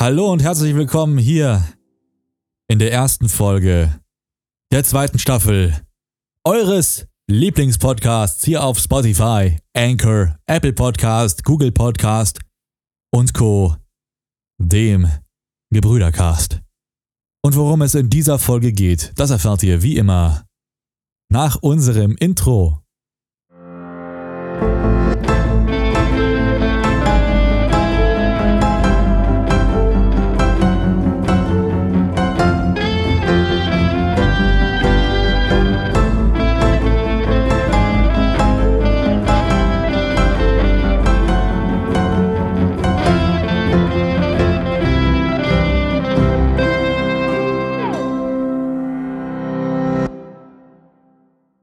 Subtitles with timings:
[0.00, 1.64] Hallo und herzlich willkommen hier
[2.68, 4.00] in der ersten Folge
[4.72, 5.74] der zweiten Staffel
[6.46, 12.40] eures Lieblingspodcasts hier auf Spotify, Anchor, Apple Podcast, Google Podcast
[13.12, 13.76] und Co.
[14.58, 15.10] dem
[15.72, 16.60] Gebrüdercast.
[17.44, 20.44] Und worum es in dieser Folge geht, das erfahrt ihr wie immer
[21.32, 22.80] nach unserem Intro.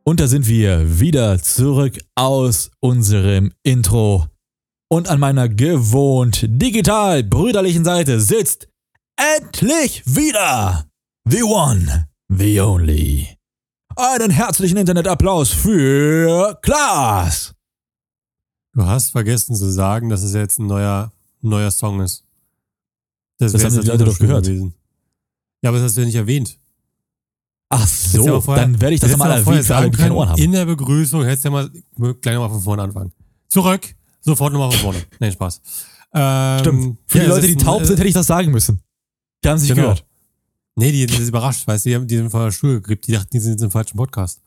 [0.08, 4.28] Und da sind wir wieder zurück aus unserem Intro.
[4.90, 8.70] Und an meiner gewohnt digital brüderlichen Seite sitzt
[9.18, 10.90] endlich wieder
[11.30, 13.38] the one, the only.
[13.98, 17.54] Einen herzlichen Internetapplaus für Klaas.
[18.76, 22.24] Du hast vergessen zu sagen, dass es jetzt ein neuer, neuer Song ist.
[23.40, 24.46] Das wär haben jetzt die Leute doch gehört.
[24.46, 24.74] Gewesen.
[25.62, 26.58] Ja, aber das hast du ja nicht erwähnt.
[27.70, 30.14] Ach so, aber vorher- dann werde ich das nochmal erwähnen, für alle, sagen die keine
[30.14, 30.42] Ohren haben.
[30.42, 31.52] In der Begrüßung hättest du ja
[31.98, 33.12] mal gleich nochmal von vorne anfangen.
[33.50, 35.00] Zurück, sofort nochmal von vorne.
[35.20, 35.62] Nein, Spaß.
[36.14, 36.98] Ähm, Stimmt.
[37.08, 38.80] Für ja, die Leute, die taub äh, sind, hätte ich das sagen müssen.
[39.44, 39.82] Die haben sich Genau.
[39.82, 40.06] gehört.
[40.76, 43.08] Nee, die, die sind überrascht, weißt du, die, haben, die sind von der Schule gekriegt,
[43.08, 44.42] die dachten, die sind jetzt im falschen Podcast.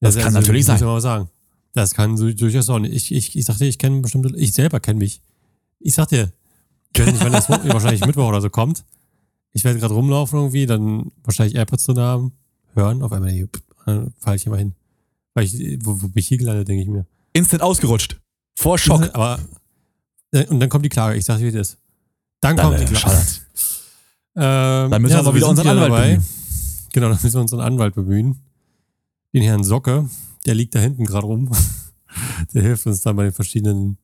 [0.00, 0.76] Das kann natürlich muss sein.
[0.76, 1.28] ich mal sagen.
[1.74, 2.84] Das kann so- durchaus sein.
[2.84, 5.20] Ich, ich, ich dachte, ich kenne bestimmte, ich selber kenne mich.
[5.80, 6.32] Ich sag dir,
[6.94, 8.84] ich weiß nicht, wann das wahrscheinlich Mittwoch oder so kommt.
[9.56, 12.32] Ich werde gerade rumlaufen irgendwie, dann wahrscheinlich AirPods drin haben,
[12.74, 13.48] hören, auf einmal,
[13.86, 14.74] dann falle ich mal hin.
[15.32, 17.06] Weil ich, wo, wo bin ich hier gelandet, denke ich mir.
[17.32, 18.20] Instant ausgerutscht.
[18.54, 19.08] Vor Schock.
[19.14, 19.38] Aber,
[20.32, 21.78] äh, und dann kommt die Klage, ich sag dir, wie das ist.
[22.42, 23.26] Dann, Dann, kommt äh, die Klage.
[24.36, 26.24] Ähm, Dann müssen wir aber wieder unseren Anwalt bemühen.
[26.92, 28.38] Genau, dann müssen wir unseren Anwalt bemühen.
[29.32, 30.10] Den Herrn Socke,
[30.44, 31.50] der liegt da hinten gerade rum.
[32.52, 33.98] Der hilft uns dann bei den verschiedenen,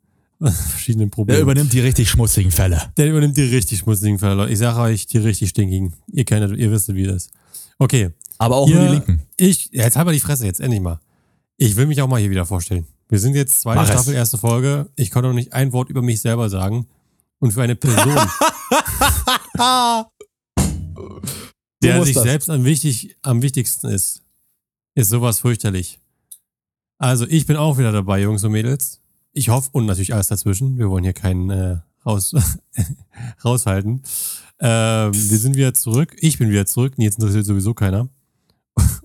[0.70, 1.42] verschiedenen Der Problemen.
[1.42, 2.92] übernimmt die richtig schmutzigen Fälle.
[2.96, 4.34] Der übernimmt die richtig schmutzigen Fälle.
[4.34, 4.52] Leute.
[4.52, 5.94] Ich sage euch, die richtig stinkigen.
[6.12, 7.30] Ihr kennt ihr wisst, wie das ist.
[7.78, 9.22] Okay, Aber auch Ihr- nur die Linken.
[9.36, 11.00] ich, jetzt halt mal die Fresse, jetzt endlich mal.
[11.56, 12.86] Ich will mich auch mal hier wieder vorstellen.
[13.08, 13.90] Wir sind jetzt zweite Mach es.
[13.90, 14.88] Staffel, erste Folge.
[14.96, 16.86] Ich konnte noch nicht ein Wort über mich selber sagen.
[17.40, 18.14] Und für eine Person,
[21.82, 22.22] der sich das.
[22.24, 24.22] selbst am, wichtig, am wichtigsten ist,
[24.94, 25.98] ist sowas fürchterlich.
[26.98, 29.00] Also, ich bin auch wieder dabei, Jungs und Mädels.
[29.32, 30.78] Ich hoffe, und natürlich alles dazwischen.
[30.78, 32.34] Wir wollen hier keinen äh, raus,
[33.44, 34.02] raushalten.
[34.60, 36.16] Ähm, wir sind wieder zurück.
[36.20, 36.94] Ich bin wieder zurück.
[36.96, 38.08] Jetzt interessiert sowieso keiner.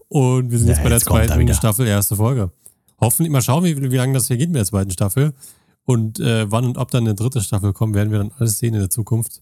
[0.10, 1.54] Und wir sind Ja, jetzt bei der jetzt er zweiten.
[1.54, 2.52] Staffel, erste Folge.
[3.00, 5.34] Hoffentlich mal schauen, wie, wie lange das hier geht mit der zweiten Staffel.
[5.86, 8.74] Und äh, wann und ob dann eine dritte Staffel kommt, werden wir dann alles sehen
[8.74, 9.42] in der Zukunft.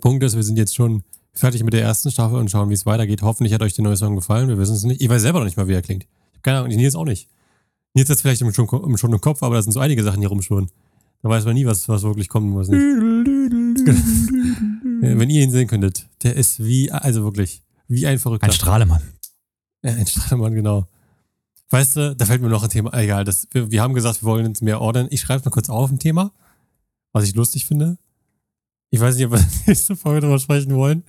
[0.00, 2.86] Punkt ist, wir sind jetzt schon fertig mit der ersten Staffel und schauen, wie es
[2.86, 3.22] weitergeht.
[3.22, 4.48] Hoffentlich hat euch der neue Song gefallen.
[4.48, 5.00] Wir wissen es nicht.
[5.00, 6.04] Ich weiß selber noch nicht mal, wie er klingt.
[6.04, 7.28] Ich hab keine Ahnung, Nils auch nicht.
[7.98, 10.28] Hat es vielleicht schon, im- schon im Kopf, aber da sind so einige Sachen hier
[10.28, 10.70] rumschwirren.
[11.22, 12.80] Da weiß man nie, was, was wirklich kommt und was nicht.
[15.02, 18.46] Wenn ihr ihn sehen könntet, der ist wie, also wirklich, wie ein Verrückter.
[18.46, 19.02] Ein Strahlemann.
[19.84, 20.86] Ja, ein Strahlemann, genau.
[21.70, 24.26] Weißt du, da fällt mir noch ein Thema, egal, das, wir, wir haben gesagt, wir
[24.26, 25.08] wollen uns mehr ordnen.
[25.10, 26.32] Ich schreibe mal kurz auf ein Thema,
[27.12, 27.98] was ich lustig finde.
[28.94, 31.02] Ich weiß nicht, ob wir nächste Folge darüber sprechen wollen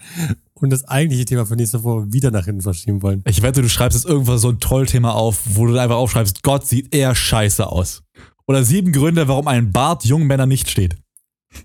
[0.53, 3.21] und das eigentliche Thema für nächste Woche wieder nach hinten verschieben wollen.
[3.27, 6.65] Ich wette, du schreibst jetzt irgendwas so ein Trollthema auf, wo du einfach aufschreibst, Gott
[6.65, 8.01] sieht eher scheiße aus.
[8.47, 10.95] Oder sieben Gründe, warum ein Bart jungen Männern nicht steht.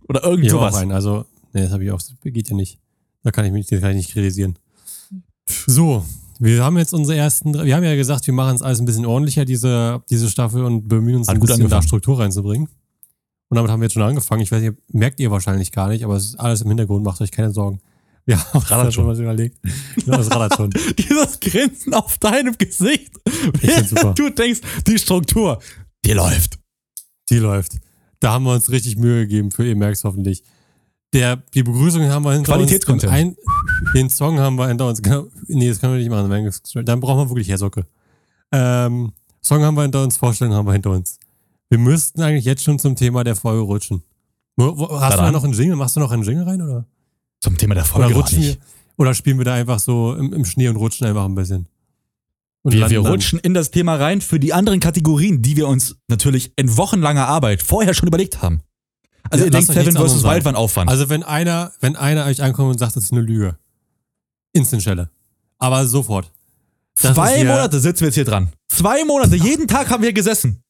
[0.09, 0.75] Oder irgend Ich auch sowas.
[0.75, 2.81] einen, also, nee, das habe ich auch, das geht ja nicht.
[3.23, 4.59] Da kann ich mich, kann ich nicht kritisieren.
[5.69, 6.05] So,
[6.41, 9.07] wir haben jetzt unsere ersten, wir haben ja gesagt, wir machen es alles ein bisschen
[9.07, 11.81] ordentlicher, diese, diese Staffel und bemühen uns Hat ein gut bisschen da.
[11.81, 12.69] Struktur reinzubringen.
[13.49, 14.43] Und damit haben wir jetzt schon angefangen.
[14.43, 17.21] Ich weiß nicht, merkt ihr wahrscheinlich gar nicht, aber es ist alles im Hintergrund, macht
[17.21, 17.81] euch keine Sorgen.
[18.27, 19.59] Wir haben uns da schon was überlegt.
[20.05, 20.71] Ja, das rattert schon.
[20.99, 23.13] Dieses Grinsen auf deinem Gesicht.
[24.15, 25.59] Du denkst, die Struktur,
[26.05, 26.59] die läuft.
[27.31, 27.79] Die läuft.
[28.21, 30.43] Da haben wir uns richtig Mühe gegeben für, ihr merkt es hoffentlich.
[31.15, 33.05] Der, die Begrüßung haben wir hinter uns.
[33.05, 33.35] Ein,
[33.95, 35.01] den Song haben wir hinter uns.
[35.01, 36.85] Genau, nee, das können wir nicht machen.
[36.85, 37.87] Dann brauchen wir wirklich Herr Socke.
[38.53, 41.19] Ähm, Song haben wir hinter uns, Vorstellung haben wir hinter uns.
[41.71, 44.03] Wir müssten eigentlich jetzt schon zum Thema der Folge rutschen.
[44.57, 45.77] Wo, wo, hast Na du da noch einen Jingle?
[45.77, 46.63] Machst du noch einen Jingle rein?
[46.63, 46.87] Oder,
[47.41, 48.57] Zum Thema der oder Folge noch rutschen wir?
[48.97, 51.69] Oder spielen wir da einfach so im, im Schnee und rutschen einfach ein bisschen?
[52.63, 55.97] Und Wir, wir rutschen in das Thema rein für die anderen Kategorien, die wir uns
[56.09, 58.63] natürlich in wochenlanger Arbeit vorher schon überlegt haben.
[59.31, 60.25] Also Ja, ihr denkt, Seven vs.
[60.25, 60.91] Wild war ein Aufwand.
[60.91, 63.57] Also wenn einer, wenn einer euch ankommt und sagt, das ist eine Lüge.
[64.53, 65.11] Instant-Schelle.
[65.59, 66.33] Aber sofort.
[67.01, 68.49] Das Zwei Monate sitzen wir jetzt hier dran.
[68.69, 70.63] Zwei Monate, jeden Tag haben wir gesessen.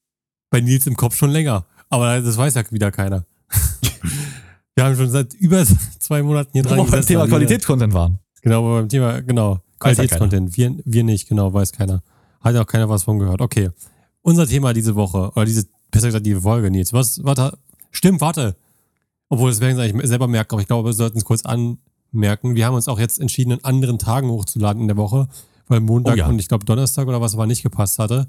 [0.50, 1.66] Bei Nils im Kopf schon länger.
[1.90, 3.24] Aber das weiß ja wieder keiner.
[4.74, 5.64] wir haben schon seit über
[5.98, 8.18] zwei Monaten hier Wo dran wir beim Thema Qualitätscontent waren.
[8.42, 10.56] Genau, aber beim Thema, genau, Qualitätscontent.
[10.56, 12.02] Wir, wir nicht, genau, weiß keiner.
[12.40, 13.40] Hat ja auch keiner was von gehört.
[13.40, 13.70] Okay.
[14.22, 16.92] Unser Thema diese Woche, oder diese, besser gesagt, diese Folge, Nils.
[16.92, 17.58] Was, warte,
[17.90, 18.56] stimmt, warte.
[19.28, 22.54] Obwohl, das werden sie eigentlich selber merken, aber ich glaube, wir sollten es kurz anmerken.
[22.54, 25.28] Wir haben uns auch jetzt entschieden, an anderen Tagen hochzuladen in der Woche,
[25.66, 26.26] weil Montag Oh ja.
[26.26, 28.28] und ich glaube Donnerstag oder was war nicht gepasst hatte.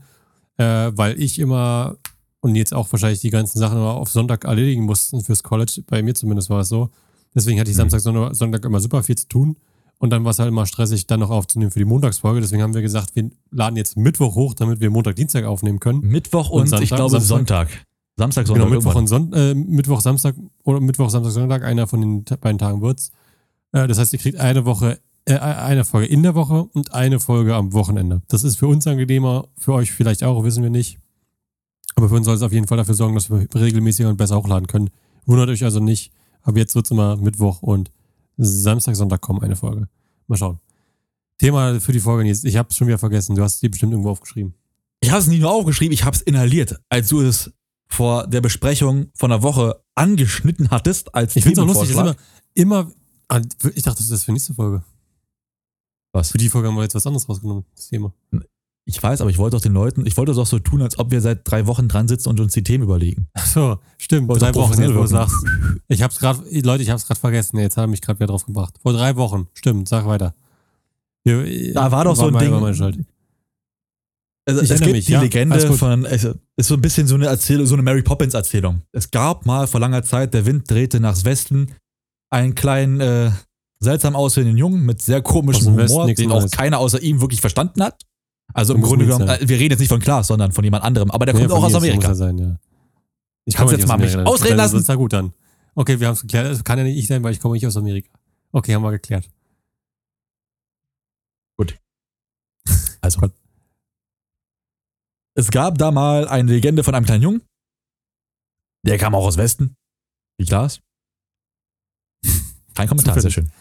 [0.57, 1.95] Äh, weil ich immer
[2.41, 5.83] und jetzt auch wahrscheinlich die ganzen Sachen immer auf Sonntag erledigen mussten fürs College.
[5.87, 6.89] Bei mir zumindest war es so.
[7.35, 7.89] Deswegen hatte ich Mhm.
[7.89, 9.57] Samstag, Sonntag, immer super viel zu tun.
[9.97, 12.39] Und dann war es halt immer stressig, dann noch aufzunehmen für die Montagsfolge.
[12.39, 15.99] Deswegen haben wir gesagt, wir laden jetzt Mittwoch hoch, damit wir Montag, Dienstag aufnehmen können.
[16.01, 17.27] Mittwoch Und und, Samstag, ich glaube Samstag?
[17.27, 17.67] Sonntag.
[18.15, 18.63] Samstag, Sonntag.
[18.65, 19.21] genau, Mittwoch irgendwann.
[19.23, 23.11] und Son äh, Mittwoch, Samstag oder Mittwoch, Samstag, Sonntag, einer von den beiden Tagen wird's.
[23.73, 27.19] Äh, das heißt, ihr kriegt eine Woche, äh, eine Folge in der Woche und eine
[27.19, 28.21] Folge am Wochenende.
[28.29, 30.97] Das ist für uns angenehmer, für euch vielleicht auch, wissen wir nicht.
[31.99, 34.37] Aber für uns soll es auf jeden Fall dafür sorgen, dass wir regelmäßiger und besser
[34.37, 34.89] hochladen können.
[35.25, 36.13] Wundert euch also nicht.
[36.43, 37.91] Aber jetzt wird es immer Mittwoch und
[38.37, 39.89] Samstag, Sonntag kommen eine Folge.
[40.27, 40.59] Mal schauen.
[41.39, 42.45] Thema für die Folge jetzt.
[42.45, 43.35] Ich habe es schon wieder vergessen.
[43.35, 44.53] Du hast dir bestimmt irgendwo aufgeschrieben.
[45.01, 47.51] Ich habe es nicht nur aufgeschrieben, ich habe es inhaliert, als du es
[47.89, 52.15] vor der Besprechung von der Woche angeschnitten hattest als Ich finde es auch lustig, dass
[52.55, 52.91] immer, immer.
[53.27, 53.41] ah,
[53.75, 54.83] Ich dachte, das ist für nächste Folge.
[56.13, 56.31] Was?
[56.31, 58.13] Für die Folge haben wir jetzt was anderes rausgenommen, das Thema.
[58.89, 60.97] Ich weiß, aber ich wollte doch den Leuten, ich wollte es auch so tun, als
[60.97, 63.27] ob wir seit drei Wochen dran sitzen und uns die Themen überlegen.
[63.35, 64.27] Ach so, stimmt.
[64.27, 65.35] Wollte drei doch Wochen, jetzt, wo du sagst.
[65.87, 67.59] Ich hab's gerade, Leute, ich hab's gerade vergessen.
[67.59, 68.73] Jetzt hat er mich gerade wieder drauf gebracht.
[68.81, 70.33] Vor drei Wochen, stimmt, sag weiter.
[71.23, 72.51] Wir- Da war doch so ein Ding-.
[74.47, 77.13] Also Ich es gibt mich, die ja, Legende von, es ist so ein bisschen so
[77.13, 78.81] eine Erzählung, so eine Mary Poppins Erzählung.
[78.91, 81.73] Es gab mal vor langer Zeit, der Wind drehte nach Westen,
[82.31, 83.29] einen kleinen, äh,
[83.79, 87.83] seltsam aussehenden Jungen mit sehr komischem Humor, Westen den auch keiner außer ihm wirklich verstanden
[87.83, 88.01] hat.
[88.53, 89.41] Also im Grunde genommen, sein.
[89.41, 91.51] äh, wir reden jetzt nicht von Klaas, sondern von jemand anderem, aber der Nee, kommt
[91.53, 92.07] auch aus Amerika.
[92.09, 92.55] er sein, ja.
[93.45, 94.81] Ich Kannst komme jetzt mal mich ausreden Das lassen?
[94.81, 95.33] ist ja gut dann.
[95.75, 96.47] Okay, wir haben es geklärt.
[96.51, 98.09] Das kann ja nicht ich sein, weil ich komme nicht aus Amerika.
[98.51, 99.29] Okay, haben wir geklärt.
[103.01, 103.21] Also.
[105.35, 107.41] Es gab da mal eine Legende von einem kleinen Jungen.
[108.85, 109.75] Der kam auch aus Westen.
[110.37, 110.81] Wie Klaas.
[112.75, 113.21] Kein Kommentar, Zufällig.
[113.21, 113.51] sehr schön.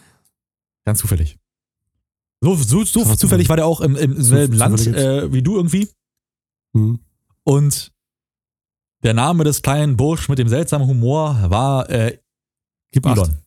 [0.85, 1.37] Ganz zufällig.
[2.41, 5.41] So, so, so Aber zufällig war der auch im, im selben Zuf- Land äh, wie
[5.41, 5.89] du irgendwie.
[6.75, 6.99] Hm.
[7.43, 7.91] Und
[9.03, 12.17] der Name des kleinen Bursch mit dem seltsamen Humor war äh,
[12.91, 13.05] Gib.
[13.05, 13.37] Elon.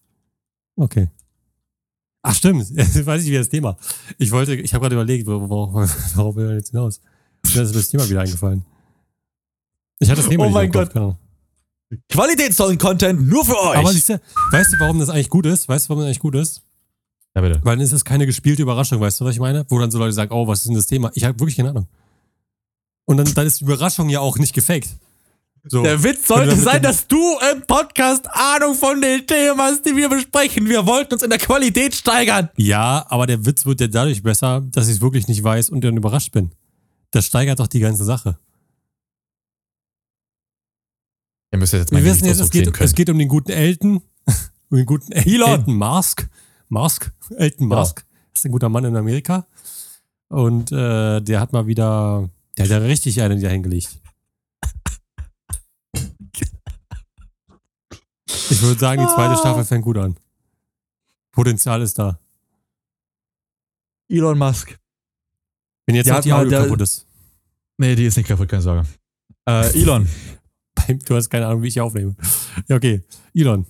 [0.77, 1.09] Okay.
[2.23, 3.77] Ach stimmt, jetzt weiß ich wieder das Thema.
[4.19, 5.73] Ich wollte, ich habe gerade überlegt, wo- wo-
[6.15, 7.01] worauf wir jetzt hinaus.
[7.55, 8.65] Mir ist das Thema wieder eingefallen.
[9.99, 10.93] Ich hatte das Thema Oh nicht mein Gott.
[10.93, 11.17] Genau.
[12.09, 13.79] Qualitätscontent nur für euch.
[13.79, 15.69] Aber siehst du, weißt du, warum das eigentlich gut ist?
[15.69, 16.63] Weißt du, warum das eigentlich gut ist?
[17.35, 17.61] Ja, bitte.
[17.63, 19.65] Weil dann ist es keine gespielte Überraschung, weißt du, was ich meine?
[19.69, 21.11] Wo dann so Leute sagen, oh, was ist denn das Thema?
[21.15, 21.87] Ich habe wirklich keine Ahnung.
[23.05, 24.89] Und dann, dann ist die Überraschung ja auch nicht gefaked.
[25.65, 25.83] So.
[25.85, 30.09] Der Witz sollte sein, dass du im Podcast Ahnung von den Themen hast, die wir
[30.09, 30.69] besprechen.
[30.69, 32.49] Wir wollten uns in der Qualität steigern.
[32.57, 35.85] Ja, aber der Witz wird ja dadurch besser, dass ich es wirklich nicht weiß und
[35.85, 36.51] dann überrascht bin.
[37.13, 38.39] Das steigert doch die ganze Sache.
[41.53, 44.03] Ihr müsst jetzt Wir wissen jetzt, es geht, es geht um den guten Elton.
[44.71, 45.65] um den guten El Elon.
[45.67, 46.29] Musk.
[46.73, 47.13] Musk.
[47.37, 47.69] Elton.
[47.69, 48.07] Musk.
[48.33, 49.47] Das ist ein guter Mann in Amerika.
[50.29, 54.01] Und äh, der hat mal wieder, der hat ja richtig einen da hingelegt.
[58.51, 60.17] Ich würde sagen, die zweite Staffel fängt gut an.
[61.33, 62.19] Potenzial ist da.
[64.09, 64.79] Elon Musk.
[65.87, 67.07] Wenn jetzt Ja, noch die Audio der- kaputt ist.
[67.79, 68.87] Nee, die ist nicht kaputt, keine Sorge.
[69.47, 70.09] Äh, Elon.
[71.07, 72.17] Du hast keine Ahnung, wie ich hier aufnehme.
[72.67, 73.05] Ja, okay.
[73.35, 73.65] Elon.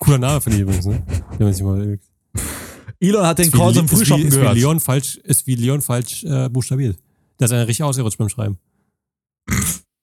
[0.00, 1.02] Cooler Name finde ich übrigens, ne?
[1.38, 2.04] Wenn man sich mal überlegt.
[3.00, 4.56] Elon hat den Call zum ist wie- Frühschoppen ist wie gehört.
[4.56, 6.98] Leon falsch, ist wie Leon falsch äh, buchstabiert.
[7.38, 8.58] Der ist einer richtig ausgerutscht beim Schreiben.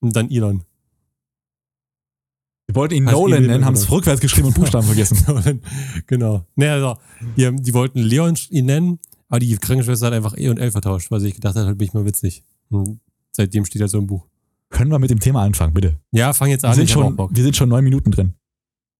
[0.01, 0.63] Und dann Elon.
[2.67, 5.61] Wir wollten ihn Heißt Nolan nennen, haben es rückwärts geschrieben und Buchstaben vergessen.
[6.07, 6.45] genau.
[6.55, 6.97] Nee, also,
[7.35, 10.71] die, haben- die wollten Leon ihn nennen, aber die Krankenschwester hat einfach E und L
[10.71, 12.43] vertauscht, weil sie sich gedacht hat, halt bin ich mal witzig.
[12.69, 12.99] Und
[13.35, 14.27] seitdem steht er so im Buch.
[14.69, 15.99] Können wir mit dem Thema anfangen, bitte?
[16.11, 16.75] Ja, fang jetzt Wir an.
[16.75, 18.33] sind, hab auch schon, wir sind schon neun Minuten drin.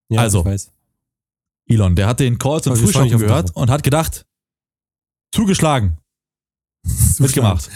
[0.10, 0.40] Ja, also.
[0.40, 0.72] Ich weiß.
[1.72, 4.26] Elon, der hat den Call zum Aber wir schauen nicht Frühschoppen gehört und hat gedacht,
[5.34, 5.98] zugeschlagen,
[7.20, 7.70] mitgemacht.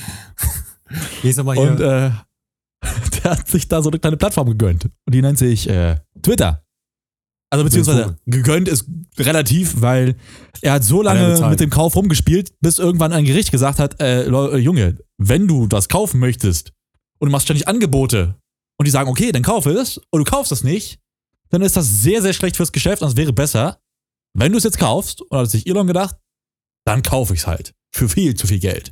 [1.24, 1.72] Nächstes Mal hier.
[1.72, 2.12] Und äh,
[3.24, 4.86] der hat sich da so eine kleine Plattform gegönnt.
[4.86, 6.66] Und die nennt sich äh, Twitter.
[7.52, 8.86] Also beziehungsweise gegönnt ist
[9.18, 10.16] relativ, weil
[10.62, 11.52] er hat so Hat lange bezahlt.
[11.52, 15.68] mit dem Kauf rumgespielt, bis irgendwann ein Gericht gesagt hat, äh, äh, Junge, wenn du
[15.68, 16.74] das kaufen möchtest
[17.20, 18.36] und du machst ständig Angebote
[18.78, 21.00] und die sagen, okay, dann kaufe es und du kaufst es nicht,
[21.50, 23.80] dann ist das sehr, sehr schlecht fürs Geschäft und es wäre besser,
[24.36, 26.15] wenn du es jetzt kaufst, und hat sich Elon gedacht,
[26.86, 27.74] dann kaufe ich es halt.
[27.94, 28.92] Für viel zu viel Geld.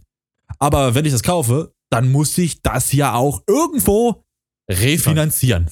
[0.59, 4.23] Aber wenn ich das kaufe, dann muss ich das ja auch irgendwo
[4.69, 5.69] refinanzieren.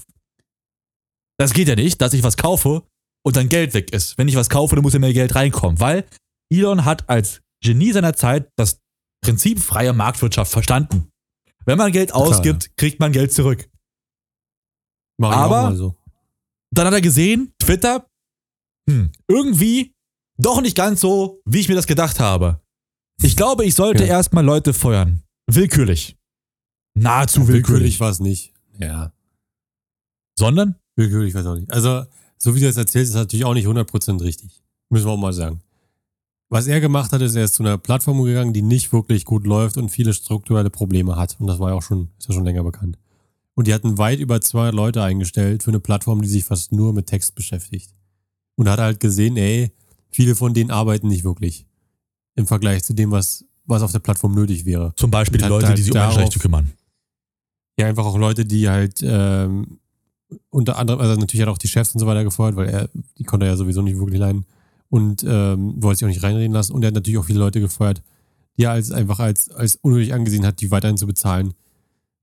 [1.40, 2.84] Das geht ja nicht, dass ich was kaufe
[3.26, 4.18] und dann Geld weg ist.
[4.18, 6.06] Wenn ich was kaufe, dann muss ja mehr Geld reinkommen, weil
[6.52, 8.80] Elon hat als Genie seiner Zeit das
[9.24, 11.10] Prinzip freier Marktwirtschaft verstanden.
[11.66, 13.70] Wenn man Geld Klar, ausgibt, kriegt man Geld zurück.
[15.18, 15.96] Mach Aber- so.
[16.74, 18.08] Dann hat er gesehen, Twitter,
[18.90, 19.94] hm, irgendwie
[20.38, 22.62] doch nicht ganz so, wie ich mir das gedacht habe.
[23.22, 24.10] Ich glaube, ich sollte Ja.
[24.10, 25.22] erstmal Leute feuern.
[25.48, 26.18] Willkürlich.
[26.96, 28.00] Nahezu Willkürlich willkürlich.
[28.00, 28.54] war es nicht.
[28.80, 29.14] Ja.
[30.38, 30.76] Sondern?
[30.96, 31.72] Willkürlich weiß auch nicht.
[31.72, 32.04] Also,
[32.38, 34.64] so wie du das erzählst, ist natürlich auch nicht 100% richtig.
[34.90, 35.62] Müssen wir auch mal sagen.
[36.50, 39.46] Was er gemacht hat, ist, er ist zu einer Plattform gegangen, die nicht wirklich gut
[39.46, 41.38] läuft und viele strukturelle Probleme hat.
[41.40, 42.98] Und das war ja auch schon, ist ja schon länger bekannt.
[43.54, 46.94] Und die hatten weit über 200 Leute eingestellt für eine Plattform, die sich fast nur
[46.94, 47.94] mit Text beschäftigt.
[48.62, 49.72] Und hat halt gesehen, ey,
[50.12, 51.66] viele von denen arbeiten nicht wirklich.
[52.36, 54.94] Im Vergleich zu dem, was, was auf der Plattform nötig wäre.
[54.96, 56.72] Zum Beispiel die Leute, halt die sich um Menschenrechte kümmern.
[57.80, 59.80] Ja, einfach auch Leute, die halt ähm,
[60.50, 63.24] unter anderem, also natürlich hat auch die Chefs und so weiter gefeuert, weil er, die
[63.24, 64.46] konnte er ja sowieso nicht wirklich leiden
[64.90, 66.74] und ähm, wollte sich auch nicht reinreden lassen.
[66.74, 68.02] Und er hat natürlich auch viele Leute gefeuert,
[68.58, 71.54] die er als einfach als, als unnötig angesehen hat, die weiterhin zu bezahlen,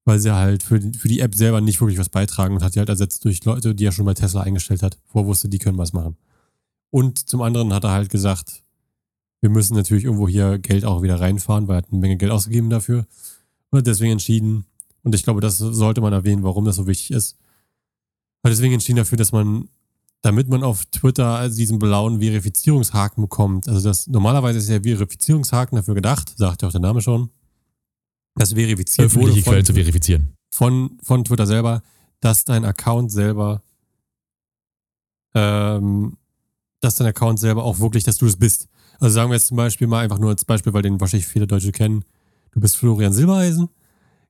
[0.04, 2.74] weil sie halt für, die- für die App selber nicht wirklich was beitragen und hat
[2.74, 5.48] die halt ersetzt durch Leute, die er schon bei Tesla eingestellt hat, wo er wusste,
[5.48, 6.16] die können was machen.
[6.90, 8.62] Und zum anderen hat er halt gesagt,
[9.40, 12.32] wir müssen natürlich irgendwo hier Geld auch wieder reinfahren, weil er hat eine Menge Geld
[12.32, 13.06] ausgegeben dafür.
[13.70, 14.64] Und hat deswegen entschieden,
[15.02, 17.38] und ich glaube, das sollte man erwähnen, warum das so wichtig ist.
[18.44, 19.68] Hat deswegen entschieden dafür, dass man,
[20.22, 25.94] damit man auf Twitter diesen blauen Verifizierungshaken bekommt, also das normalerweise ist der Verifizierungshaken dafür
[25.94, 27.30] gedacht, sagt ja auch der Name schon,
[28.34, 30.36] das verifiziert wurde von, Quellen zu verifizieren.
[30.50, 31.82] von, von Twitter selber,
[32.20, 33.62] dass dein Account selber,
[35.34, 36.16] ähm,
[36.80, 38.68] dass dein Account selber auch wirklich, dass du es bist.
[39.00, 41.46] Also sagen wir jetzt zum Beispiel mal einfach nur als Beispiel, weil den wahrscheinlich viele
[41.46, 42.04] Deutsche kennen.
[42.52, 43.68] Du bist Florian Silbereisen,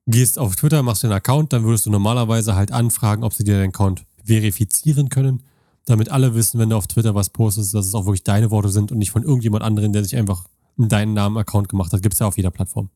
[0.05, 3.57] gehst auf Twitter, machst den Account, dann würdest du normalerweise halt anfragen, ob sie dir
[3.57, 5.43] deinen Account verifizieren können,
[5.85, 8.69] damit alle wissen, wenn du auf Twitter was postest, dass es auch wirklich deine Worte
[8.69, 10.45] sind und nicht von irgendjemand anderen, der sich einfach
[10.77, 12.01] in deinen Namen Account gemacht hat.
[12.01, 12.89] Gibt es ja auf jeder Plattform.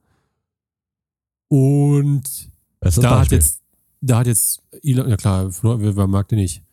[1.47, 3.61] Und da hat jetzt,
[4.01, 6.63] da hat jetzt Elon, ja klar, wer mag den nicht.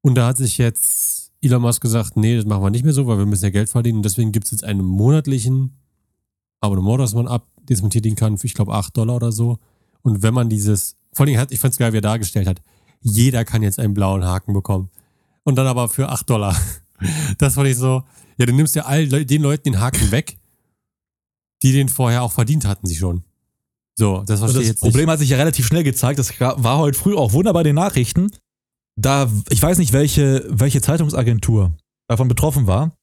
[0.00, 3.06] Und da hat sich jetzt Elon Musk gesagt, nee, das machen wir nicht mehr so,
[3.06, 3.98] weil wir müssen ja Geld verdienen.
[3.98, 5.76] Und deswegen gibt es jetzt einen monatlichen
[6.60, 9.58] Abonnement, das man ab, das man tätigen kann, für ich glaube 8 Dollar oder so.
[10.02, 12.62] Und wenn man dieses, vor allem hat, ich fand es geil, wie er dargestellt hat,
[13.00, 14.88] jeder kann jetzt einen blauen Haken bekommen.
[15.42, 16.56] Und dann aber für 8 Dollar.
[17.36, 18.04] Das fand ich so,
[18.38, 20.38] ja, du nimmst ja all den Leuten den Haken weg,
[21.64, 23.24] die den vorher auch verdient hatten, sie schon.
[23.98, 26.20] So, das verstehe das ich jetzt Problem hat sich ja relativ schnell gezeigt.
[26.20, 28.30] Das war heute früh auch wunderbar in den Nachrichten.
[29.00, 31.72] Da, ich weiß nicht, welche, welche Zeitungsagentur
[32.08, 32.94] davon betroffen war.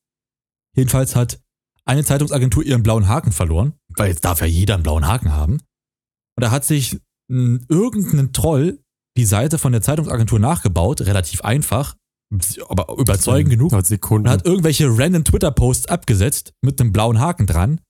[0.75, 1.39] Jedenfalls hat
[1.85, 5.53] eine Zeitungsagentur ihren blauen Haken verloren, weil jetzt darf ja jeder einen blauen Haken haben.
[5.53, 6.99] Und da hat sich
[7.31, 8.83] mh, irgendein Troll
[9.17, 11.95] die Seite von der Zeitungsagentur nachgebaut, relativ einfach,
[12.67, 13.71] aber überzeugend genug.
[14.25, 17.81] Und hat irgendwelche random Twitter-Posts abgesetzt mit einem blauen Haken dran.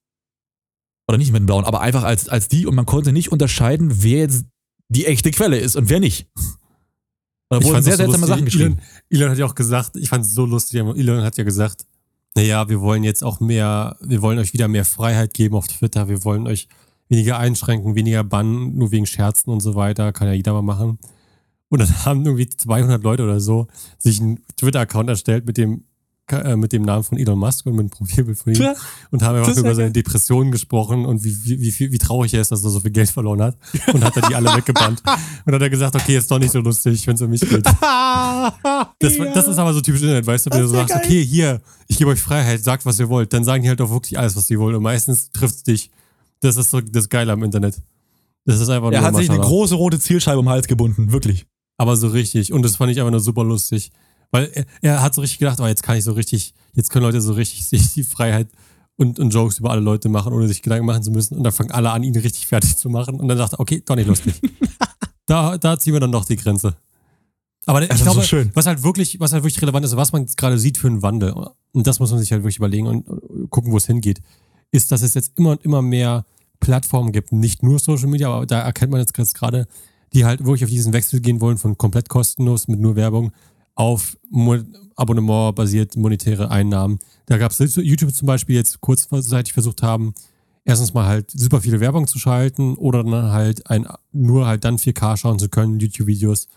[1.09, 4.01] Oder nicht mit einem blauen, aber einfach als, als die und man konnte nicht unterscheiden,
[4.03, 4.45] wer jetzt
[4.87, 6.29] die echte Quelle ist und wer nicht.
[7.49, 8.59] Wurden fand's sehr auch so seltsame Sachen lustig.
[8.59, 8.77] geschrieben.
[9.09, 11.85] Elon, Elon hat ja auch gesagt, ich fand es so lustig, Elon hat ja gesagt,
[12.35, 16.07] naja, wir wollen jetzt auch mehr, wir wollen euch wieder mehr Freiheit geben auf Twitter,
[16.09, 16.67] wir wollen euch
[17.07, 20.99] weniger einschränken, weniger bannen, nur wegen Scherzen und so weiter, kann ja jeder mal machen.
[21.69, 25.85] Und dann haben irgendwie 200 Leute oder so sich einen Twitter-Account erstellt mit dem,
[26.31, 28.75] äh, mit dem Namen von Elon Musk und mit dem Profilbild von ihm Tja,
[29.11, 32.41] und haben einfach über ja seine Depressionen gesprochen und wie, wie, wie, wie traurig er
[32.41, 33.57] ist, dass er so viel Geld verloren hat
[33.93, 35.01] und hat er die alle weggebannt.
[35.45, 37.65] Und hat er gesagt, okay, ist doch nicht so lustig, wenn es um mich geht.
[38.99, 41.23] Das, das ist aber so typisch Internet, weißt du, wenn du so ja sagst, okay,
[41.23, 44.17] hier, ich gebe euch Freiheit, sagt, was ihr wollt, dann sagen die halt auch wirklich
[44.17, 44.75] alles, was sie wollen.
[44.75, 45.91] Und meistens trifft es dich.
[46.41, 47.81] Das ist so das Geile am Internet.
[48.45, 51.45] Das ist einfach er hat sich eine große rote Zielscheibe um den Hals gebunden, wirklich.
[51.77, 52.51] Aber so richtig.
[52.51, 53.91] Und das fand ich einfach nur super lustig.
[54.31, 57.05] Weil er, er hat so richtig gedacht, oh, jetzt kann ich so richtig, jetzt können
[57.05, 58.47] Leute so richtig sich die Freiheit
[58.95, 61.37] und, und Jokes über alle Leute machen, ohne sich Gedanken machen zu müssen.
[61.37, 63.19] Und dann fangen alle an, ihn richtig fertig zu machen.
[63.19, 64.41] Und dann dachte er, okay, doch nicht lustig.
[65.25, 66.75] da, da ziehen wir dann doch die Grenze.
[67.65, 68.51] Aber ich glaube, so schön.
[68.55, 71.01] was halt wirklich, was halt wirklich relevant ist, was man jetzt gerade sieht für einen
[71.01, 71.33] Wandel,
[71.71, 74.21] und das muss man sich halt wirklich überlegen und gucken, wo es hingeht,
[74.71, 76.25] ist, dass es jetzt immer und immer mehr
[76.59, 79.67] Plattformen gibt, nicht nur Social Media, aber da erkennt man jetzt gerade,
[80.13, 83.31] die halt wirklich auf diesen Wechsel gehen wollen von komplett kostenlos mit nur Werbung
[83.75, 84.57] auf Mo
[84.95, 86.99] Abonnement-basiert monetäre Einnahmen.
[87.25, 90.13] Da gab es YouTube zum Beispiel jetzt kurzzeitig versucht haben,
[90.65, 94.77] erstens mal halt super viele Werbung zu schalten oder dann halt ein, nur halt dann
[94.77, 96.47] 4K schauen zu können, YouTube-Videos,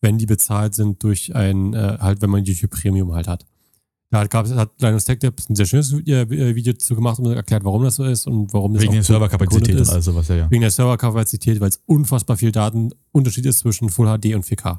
[0.00, 3.46] wenn die bezahlt sind durch ein, äh, halt, wenn man YouTube Premium halt hat.
[4.10, 7.32] Da gab es, hat Linus Tech Tips ein sehr schönes äh, Video dazu gemacht und
[7.32, 9.88] erklärt, warum das so ist und warum das Wegen der Serverkapazität und ist.
[9.88, 10.50] all sowas, ja, ja.
[10.50, 14.78] Wegen der Serverkapazität, weil es unfassbar viel Datenunterschied ist zwischen Full HD und 4K.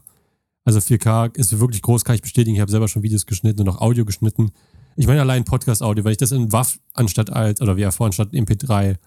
[0.66, 2.56] Also 4K ist wirklich groß, kann ich bestätigen.
[2.56, 4.52] Ich habe selber schon Videos geschnitten und auch Audio geschnitten.
[4.96, 8.14] Ich meine allein Podcast-Audio, wenn ich das in WAV anstatt als, oder wie er vorhin
[8.14, 8.98] statt MP3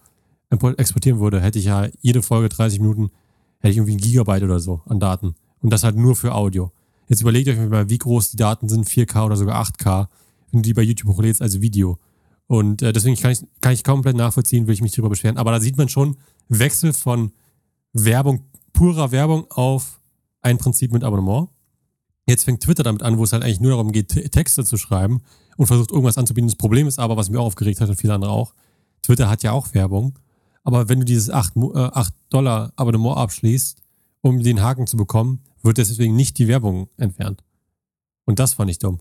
[0.51, 3.11] import- exportieren würde, hätte ich ja jede Folge 30 Minuten,
[3.59, 5.35] hätte ich irgendwie ein Gigabyte oder so an Daten.
[5.61, 6.71] Und das halt nur für Audio.
[7.09, 10.07] Jetzt überlegt euch mal, wie groß die Daten sind, 4K oder sogar 8K,
[10.53, 11.99] wenn du die bei YouTube hochlädst als Video.
[12.47, 15.39] Und äh, deswegen kann ich, kann ich komplett nachvollziehen, will ich mich drüber beschweren.
[15.39, 16.17] Aber da sieht man schon
[16.49, 17.33] Wechsel von
[17.93, 20.01] Werbung, purer Werbung auf
[20.49, 21.49] ein Prinzip mit Abonnement.
[22.27, 24.77] Jetzt fängt Twitter damit an, wo es halt eigentlich nur darum geht, Te- Texte zu
[24.77, 25.23] schreiben
[25.57, 26.49] und versucht irgendwas anzubieten.
[26.49, 28.55] Das Problem ist aber, was mich auch aufgeregt hat und viele andere auch,
[29.03, 30.19] Twitter hat ja auch Werbung.
[30.65, 33.81] Aber wenn du dieses 8, Mo- äh, 8 Dollar Abonnement abschließt,
[34.21, 37.43] um den Haken zu bekommen, wird deswegen nicht die Werbung entfernt.
[38.27, 39.01] Und das fand ich dumm.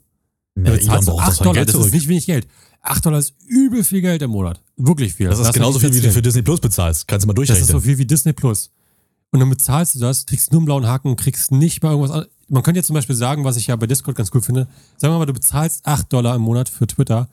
[0.56, 1.88] Ja, du braucht 8 doch sein Dollar, das zurück.
[1.88, 2.48] ist nicht wenig Geld.
[2.82, 4.62] 8 Dollar ist übel viel Geld im Monat.
[4.78, 5.28] Wirklich viel.
[5.28, 7.08] Das ist Lass genauso viel, wie du für Disney Plus bezahlst.
[7.08, 7.64] Kannst du mal Das durchrechnen.
[7.66, 8.72] ist so viel wie Disney Plus.
[9.32, 12.26] Und dann bezahlst du das, kriegst nur einen blauen Haken, kriegst nicht mal irgendwas an.
[12.50, 14.68] Man könnte jetzt zum Beispiel sagen, was ich ja bei Discord ganz cool finde.
[14.98, 17.28] Sagen wir mal, du bezahlst 8 Dollar im Monat für Twitter.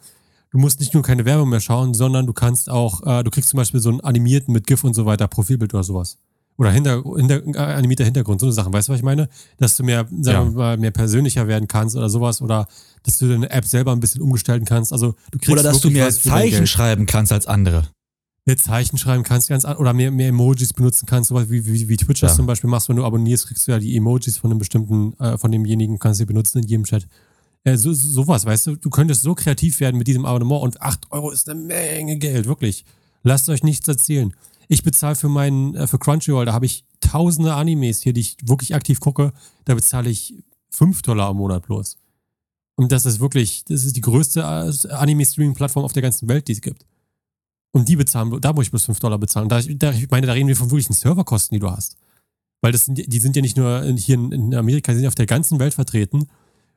[0.51, 3.51] Du musst nicht nur keine Werbung mehr schauen, sondern du kannst auch, äh, du kriegst
[3.51, 6.19] zum Beispiel so einen animierten mit GIF und so weiter, Profilbild oder sowas.
[6.57, 8.73] Oder hinter, hinter, äh, animierter Hintergrund, so eine Sachen.
[8.73, 9.29] Weißt du, was ich meine?
[9.59, 10.45] Dass du mehr, sagen Ja.
[10.45, 12.41] wir mal, mehr persönlicher werden kannst oder sowas.
[12.43, 12.69] Oder
[13.03, 14.93] dass du deine App selber ein bisschen umgestalten kannst.
[14.93, 17.89] Also du kriegst Oder dass du mehr Zeichen schreiben kannst als andere.
[18.47, 21.89] Mehr Zeichen schreiben kannst, ganz an, oder mehr, mehr Emojis benutzen kannst, sowas wie, wie,
[21.89, 22.37] wie Twitch das Ja.
[22.37, 25.39] zum Beispiel machst, wenn du abonnierst, kriegst du ja die Emojis von einem bestimmten, äh,
[25.39, 27.07] von demjenigen, kannst du benutzen in jedem Chat.
[27.65, 30.83] Äh, so, so- sowas, weißt du, du könntest so kreativ werden mit diesem Abonnement und
[30.83, 32.85] 8 Euro ist eine Menge Geld, wirklich.
[33.23, 34.35] Lasst euch nichts erzählen.
[34.69, 38.37] Ich bezahle für meinen, äh, für Crunchyroll, da habe ich tausende Animes hier, die ich
[38.45, 39.33] wirklich aktiv gucke,
[39.65, 40.35] da bezahle ich
[40.71, 41.97] 5 Dollar im Monat bloß.
[42.77, 46.53] Und das ist wirklich, das ist die größte äh, Anime-Streaming-Plattform auf der ganzen Welt, die
[46.53, 46.85] es gibt.
[47.75, 49.49] Und die bezahlen, da muss ich bloß 5 Dollar bezahlen.
[49.49, 51.97] Da, da, ich meine, da reden wir von wirklichen Serverkosten, die du hast.
[52.61, 55.09] Weil das sind, die sind ja nicht nur hier in, in Amerika, die sind ja
[55.09, 56.29] auf der ganzen Welt vertreten,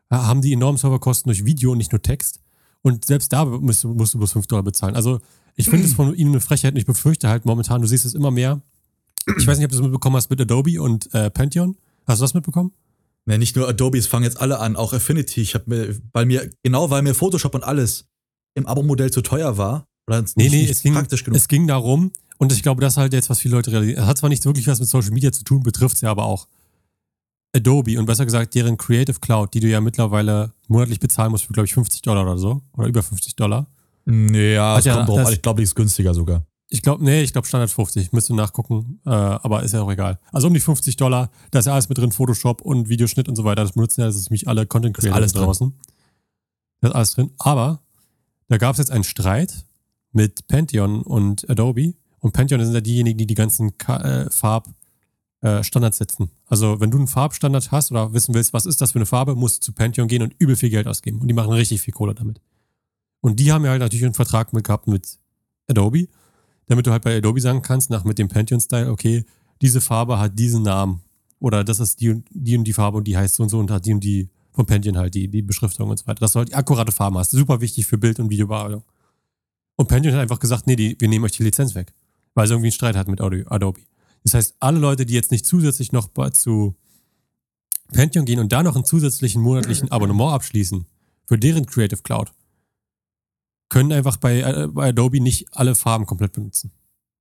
[0.09, 2.39] haben die enormen Serverkosten durch Video und nicht nur Text.
[2.81, 4.95] Und selbst da musst du, musst du bloß 5 Dollar bezahlen.
[4.95, 5.19] Also
[5.55, 8.15] ich finde es von ihnen eine Frechheit und ich befürchte halt momentan, du siehst es
[8.15, 8.59] immer mehr.
[9.37, 11.77] Ich weiß nicht, ob du das mitbekommen hast mit Adobe und äh, Pantheon.
[12.07, 12.71] Hast du das mitbekommen?
[13.25, 15.41] Ne, nicht nur Adobe, es fangen jetzt alle an, auch Affinity.
[15.41, 18.07] Ich habe mir, weil mir, genau weil mir Photoshop und alles
[18.55, 21.37] im Abo-Modell zu teuer war, oder Nee, nicht, nee, nicht es ging, praktisch genug.
[21.37, 24.01] es ging darum, und ich glaube, das ist halt jetzt, was viele Leute realisieren.
[24.03, 26.25] Es hat zwar nicht wirklich was mit Social Media zu tun, betrifft es ja aber
[26.25, 26.47] auch.
[27.55, 31.53] Adobe und besser gesagt deren Creative Cloud, die du ja mittlerweile monatlich bezahlen musst für,
[31.53, 32.61] glaube ich, 50 Dollar oder so.
[32.77, 33.65] Oder über 50 Dollar.
[34.05, 35.33] nee, ja, Hat es ja kommt drauf das- an.
[35.33, 36.45] Ich glaube, die ist günstiger sogar.
[36.69, 38.11] Ich glaube, nee, ich glaube Standard 50.
[38.11, 40.19] Müsste nachgucken, äh, aber ist ja auch egal.
[40.33, 43.37] Also um die 50 Dollar, da ist ja alles mit drin, Photoshop und Videoschnitt und
[43.37, 43.61] so weiter.
[43.63, 45.43] Das benutzen ja das ist nämlich alle Content Creator alles drin.
[45.43, 45.73] draußen.
[46.81, 47.31] Da ist alles drin.
[47.39, 47.79] Aber
[48.49, 49.65] da gab es jetzt einen Streit
[50.17, 51.93] mit Pantheon und Adobe.
[52.19, 54.67] Und Pantheon sind ja diejenigen, die die ganzen Ka äh, Farb
[55.41, 56.31] äh, Standards setzen.
[56.47, 59.35] Also wenn du einen Farbstandard hast oder wissen willst, was ist das für eine Farbe,
[59.35, 61.21] musst du zu Pantheon gehen und übel viel Geld ausgeben.
[61.21, 62.41] Und die machen richtig viel Kohle damit.
[63.21, 65.19] Und die haben ja halt natürlich einen Vertrag mit gehabt mit
[65.69, 66.07] Adobe
[66.67, 69.23] damit du halt bei Adobe sagen kannst, nach mit dem Pantheon-Style, okay,
[69.61, 71.01] diese Farbe hat diesen Namen.
[71.39, 73.59] Oder das ist die, und- die und die Farbe und die heißt so und so
[73.59, 76.19] und hat die und die von Pantheon halt, die, die Beschriftung und so weiter.
[76.19, 77.31] Dass du halt die akkurate Farben hast.
[77.31, 78.83] Super wichtig für Bild- und Videobearbeitung.
[79.77, 81.93] Und Pantheon hat einfach gesagt, nee, die, wir nehmen euch die Lizenz weg.
[82.33, 83.79] Weil sie irgendwie einen Streit hat mit Adobe.
[84.23, 86.75] Das heißt, alle Leute, die jetzt nicht zusätzlich noch zu
[87.93, 90.85] Pantheon gehen und da noch einen zusätzlichen monatlichen Abonnement abschließen
[91.25, 92.33] für deren Creative Cloud,
[93.69, 96.71] können einfach bei, äh, bei Adobe nicht alle Farben komplett benutzen.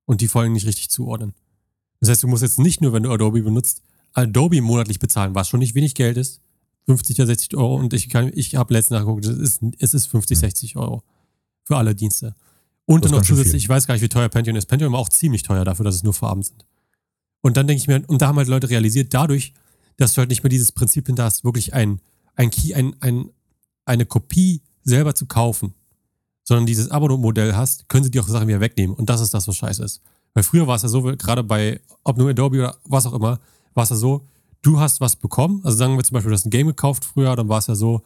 [0.05, 1.33] Und die Folgen nicht richtig zuordnen.
[1.99, 3.81] Das heißt, du musst jetzt nicht nur, wenn du Adobe benutzt,
[4.13, 6.41] Adobe monatlich bezahlen, was schon nicht wenig Geld ist.
[6.85, 7.75] 50 oder 60 Euro.
[7.75, 11.03] Und ich, kann- ich habe letztens nachgeguckt, es ist, es ist 50, 60 Euro
[11.65, 12.33] für alle Dienste.
[12.87, 14.65] Und Das dann noch zusätzlich, ich weiß gar nicht, wie teuer Pentium ist.
[14.65, 16.65] Pentium war auch ziemlich teuer dafür, dass es nur Farben sind.
[17.41, 19.53] Und dann denke ich mir, und da haben halt Leute realisiert, dadurch,
[19.97, 21.99] dass du halt nicht mehr dieses Prinzip hinter hast, wirklich ein,
[22.35, 23.29] ein Key, ein, ein,
[23.85, 25.73] eine Kopie selber zu kaufen,
[26.43, 28.95] sondern dieses Abo-Modell hast, können sie dir auch Sachen wieder wegnehmen.
[28.95, 30.01] Und das ist das, was scheiße ist.
[30.33, 33.39] Weil früher war es ja so, gerade bei, ob nur Adobe oder was auch immer,
[33.73, 34.25] war es ja so,
[34.61, 35.59] du hast was bekommen.
[35.65, 37.75] Also sagen wir zum Beispiel, du hast ein Game gekauft früher, dann war es ja
[37.75, 38.01] so,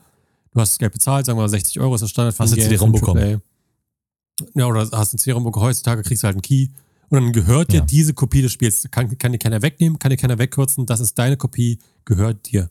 [0.53, 2.51] du hast das Geld bezahlt, sagen wir mal 60 Euro ist das Standard für Hast
[2.51, 2.63] du Game.
[2.63, 3.23] CD-ROM für ein bekommen.
[3.23, 3.41] AAA.
[4.53, 5.65] Ja, oder hast ein bekommen.
[5.65, 6.67] Heutzutage kriegst du halt einen Key.
[7.09, 7.85] Und dann gehört dir Ja.
[7.85, 8.87] diese Kopie des Spiels.
[8.89, 10.85] Kann, kann dir keiner wegnehmen, kann dir keiner wegkürzen.
[10.85, 12.69] Das ist deine Kopie, gehört dir.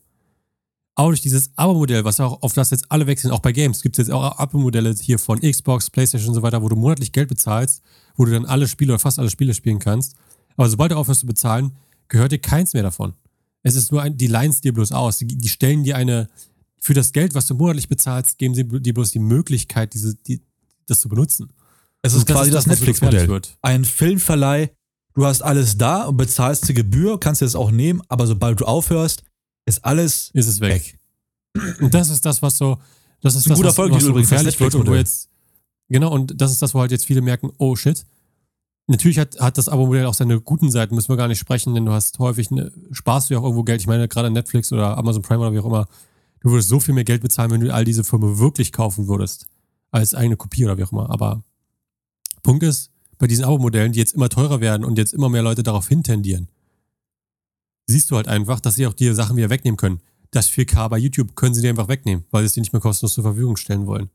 [0.94, 3.98] Auch durch dieses Abo-Modell, was auch auf das jetzt alle wechseln, auch bei Games, gibt
[3.98, 7.28] es jetzt auch Abo-Modelle hier von Xbox, Playstation und so weiter, wo du monatlich Geld
[7.28, 7.82] bezahlst,
[8.16, 10.16] wo du dann alle Spiele oder fast alle Spiele spielen kannst.
[10.56, 11.72] Aber sobald du aufhörst zu bezahlen,
[12.08, 13.14] gehört dir keins mehr davon.
[13.62, 15.18] Es ist nur ein, die lines dir bloß aus.
[15.18, 16.28] Die, die stellen dir eine,
[16.80, 20.40] für das Geld, was du monatlich bezahlst, geben sie dir bloß die Möglichkeit, diese, die,
[20.86, 21.50] das zu benutzen.
[22.02, 23.40] Es ist quasi das, Netflix-Modell.
[23.62, 24.70] Ein Filmverleih,
[25.14, 28.60] du hast alles da und bezahlst die Gebühr, kannst dir das auch nehmen, aber sobald
[28.60, 29.22] du aufhörst,
[29.66, 30.98] ist alles Ist es weg.
[31.80, 32.78] Und das ist das, was so,
[33.20, 35.28] das ist Ein das, guter was, was so gefährlich wird und wo jetzt,
[35.88, 38.04] genau, und das ist das, wo halt jetzt viele merken, oh shit.
[38.86, 41.84] Natürlich hat, hat das Abo-Modell auch seine guten Seiten, müssen wir gar nicht sprechen, denn
[41.84, 43.80] du hast häufig, ne, sparst du ja auch irgendwo Geld.
[43.80, 45.86] Ich meine, gerade Netflix oder Amazon Prime oder wie auch immer,
[46.40, 49.46] du würdest so viel mehr Geld bezahlen, wenn du all diese Filme wirklich kaufen würdest,
[49.92, 51.10] als eigene Kopie oder wie auch immer.
[51.10, 51.44] Aber
[52.42, 55.62] Punkt ist, bei diesen Abo-Modellen, die jetzt immer teurer werden und jetzt immer mehr Leute
[55.62, 56.48] darauf hintendieren,
[57.86, 60.00] siehst du halt einfach, dass sie auch dir Sachen wieder wegnehmen können.
[60.30, 62.80] Das 4K bei YouTube können sie dir einfach wegnehmen, weil sie es dir nicht mehr
[62.80, 64.10] kostenlos zur Verfügung stellen wollen.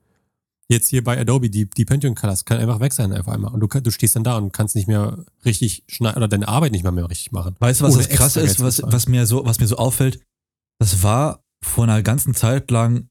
[0.67, 3.53] Jetzt hier bei Adobe, die, die Pentium Colors kann einfach weg sein auf einmal.
[3.53, 6.71] Und du, du stehst dann da und kannst nicht mehr richtig schneiden oder deine Arbeit
[6.71, 7.55] nicht mehr, mehr richtig machen.
[7.59, 10.21] Weißt du, was Ohne das krasse ist, was, was, mir so, was mir so auffällt?
[10.79, 13.09] Das war vor einer ganzen Zeit lang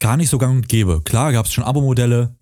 [0.00, 1.00] gar nicht so gang und gäbe.
[1.02, 2.36] Klar gab es schon Abo-Modelle,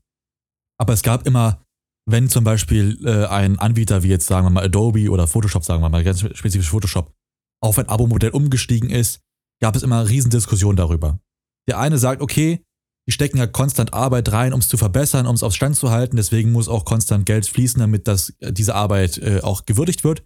[0.82, 1.64] aber es gab immer,
[2.10, 5.80] wenn zum Beispiel äh, ein Anbieter wie jetzt sagen wir mal Adobe oder Photoshop, sagen
[5.80, 7.14] wir mal ganz spezifisch Photoshop,
[7.62, 9.20] auf ein Abo-Modell umgestiegen ist,
[9.60, 11.20] gab es immer riesen Diskussionen darüber.
[11.68, 12.64] Der eine sagt, okay,
[13.06, 15.92] die stecken ja konstant Arbeit rein, um es zu verbessern, um es auf Stand zu
[15.92, 20.24] halten, deswegen muss auch konstant Geld fließen, damit das, diese Arbeit äh, auch gewürdigt wird.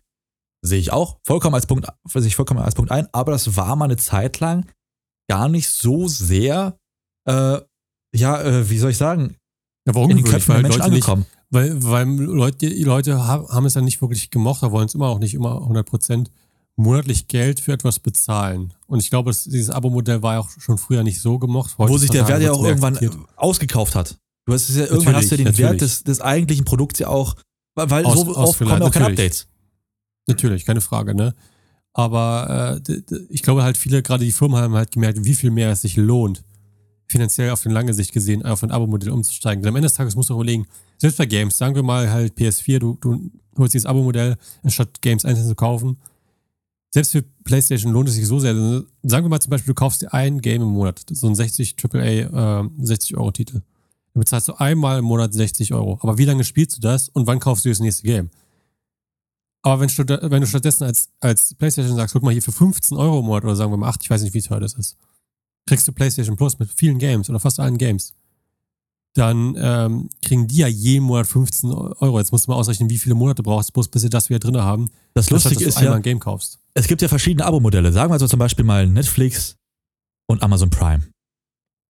[0.62, 3.76] Sehe ich auch, vollkommen als Punkt, sehe ich vollkommen als Punkt ein, aber das war
[3.76, 4.64] mal eine Zeit lang
[5.28, 6.78] gar nicht so sehr,
[7.28, 7.60] äh,
[8.14, 9.36] ja, äh, wie soll ich sagen,
[9.86, 10.24] Ja, warum in den?
[10.24, 11.26] Köpfen der Weil Menschen Leute nicht, angekommen.
[11.50, 14.94] weil, weil Leute, die Leute ha- haben es ja nicht wirklich gemocht, da wollen es
[14.94, 16.26] immer auch nicht immer 100%
[16.76, 18.74] monatlich Geld für etwas bezahlen.
[18.86, 21.74] Und ich glaube, es- dieses Abo-Modell war ja auch schon früher nicht so gemocht.
[21.78, 23.24] wo sich der Wert ja auch irgendwann akzeptiert.
[23.36, 24.18] ausgekauft hat.
[24.44, 27.08] Du hast ja, irgendwann hast du ja den Natürlich, Wert des, des eigentlichen Produkts ja
[27.08, 27.34] auch,
[27.74, 29.06] weil, weil Aus- so oft kommen auch keine.
[29.06, 29.46] Updates.
[30.28, 31.34] Natürlich, keine Frage, ne?
[31.92, 35.70] Aber äh, ich glaube halt, viele, gerade die Firmen haben halt gemerkt, wie viel mehr
[35.70, 36.42] es sich lohnt,
[37.08, 39.62] finanziell auf die lange Sicht gesehen, auf ein Abo-Modell umzusteigen.
[39.62, 40.66] Denn am Ende des Tages musst du auch überlegen,
[40.98, 45.24] selbst bei Games, sagen wir mal halt PS4, du, du holst dieses Abo-Modell, anstatt Games
[45.24, 45.98] einzeln zu kaufen.
[46.90, 48.54] Selbst für PlayStation lohnt es sich so sehr.
[49.02, 51.76] Sagen wir mal zum Beispiel, du kaufst dir ein Game im Monat, so ein 60
[51.82, 53.60] AAA, äh, 60 Euro Titel.
[54.14, 55.98] Dann bezahlst du einmal im Monat 60 Euro.
[56.00, 58.30] Aber wie lange spielst du das und wann kaufst du das nächste Game?
[59.60, 63.18] Aber wenn, wenn du stattdessen als, als PlayStation sagst, guck mal hier für 15 Euro
[63.18, 64.96] im Monat oder sagen wir mal 8, ich weiß nicht, wie teuer das ist,
[65.66, 68.14] kriegst du PlayStation Plus mit vielen Games oder fast allen Games.
[69.14, 72.18] Dann ähm, kriegen die ja jeden Monat 15 Euro.
[72.18, 74.38] Jetzt musst du mal ausrechnen, wie viele Monate du brauchst, bloß bis sie das wieder
[74.38, 74.90] drin haben.
[75.14, 76.58] Das Lustige dass ist du einmal ja, ein Game kaufst.
[76.74, 77.92] es gibt ja verschiedene Abo-Modelle.
[77.92, 79.56] Sagen wir also zum Beispiel mal Netflix
[80.28, 81.04] und Amazon Prime.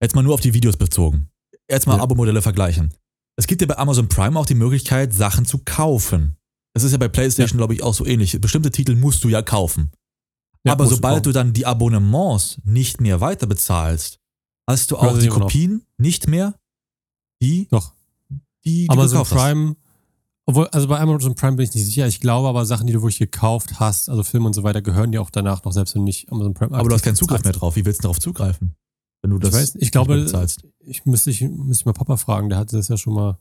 [0.01, 1.29] Jetzt mal nur auf die Videos bezogen.
[1.69, 2.03] Jetzt mal Ja.
[2.03, 2.95] Abo-Modelle vergleichen.
[3.37, 6.37] Es gibt ja bei Amazon Prime auch die Möglichkeit, Sachen zu kaufen.
[6.75, 8.41] Das ist ja bei PlayStation, glaube ich, auch so ähnlich.
[8.41, 9.91] Bestimmte Titel musst du ja kaufen.
[10.67, 14.19] Ja, Aber du sobald du dann die Abonnements nicht mehr weiter bezahlst,
[14.69, 15.47] hast du auch sie die immer noch.
[15.47, 16.55] Kopien nicht mehr,
[17.41, 17.93] die, Doch.
[18.65, 19.31] die du Amazon hast.
[19.31, 19.77] Prime,
[20.45, 22.07] obwohl, also bei Amazon Prime bin ich nicht sicher.
[22.09, 25.13] Ich glaube aber, Sachen, die du wirklich gekauft hast, also Filme und so weiter, gehören
[25.13, 27.45] dir auch danach noch, selbst wenn du nicht Amazon Prime Aber du hast keinen Zugriff
[27.45, 27.77] mehr drauf.
[27.77, 28.75] Wie willst du darauf zugreifen?
[29.23, 30.17] Wenn du das ich weiß, ich nicht glaube,
[30.85, 33.39] ich müsste, ich müsste ich mal Papa fragen, der hatte das ja schon mal,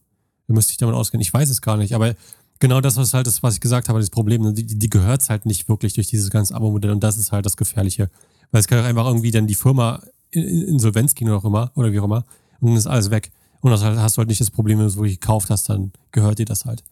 [0.47, 1.21] der müsste sich damit auskennen.
[1.21, 2.15] Ich weiß es gar nicht, aber
[2.59, 5.21] genau das ist halt das, was ich gesagt habe, das Problem, ne, die, die gehört
[5.21, 8.09] es halt nicht wirklich durch dieses ganze Abo-Modell und das ist halt das Gefährliche.
[8.51, 11.45] Weil es kann auch einfach irgendwie dann die Firma in, in Insolvenz gehen oder auch
[11.45, 12.23] immer, oder wie auch immer,
[12.59, 13.31] und dann ist alles weg.
[13.61, 15.69] Und das halt, hast du halt nicht das Problem, wenn du es wirklich gekauft hast,
[15.69, 16.83] dann gehört dir das halt.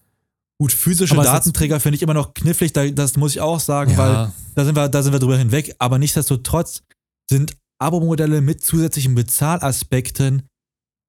[0.59, 3.95] Gut, physische Aber Datenträger finde ich immer noch knifflig, da- das muss ich auch sagen,
[3.97, 5.75] weil da sind wir, da sind wir drüber hinweg.
[5.79, 6.83] Aber nichtsdestotrotz
[7.29, 10.43] sind Abo-Modelle mit zusätzlichen Bezahlaspekten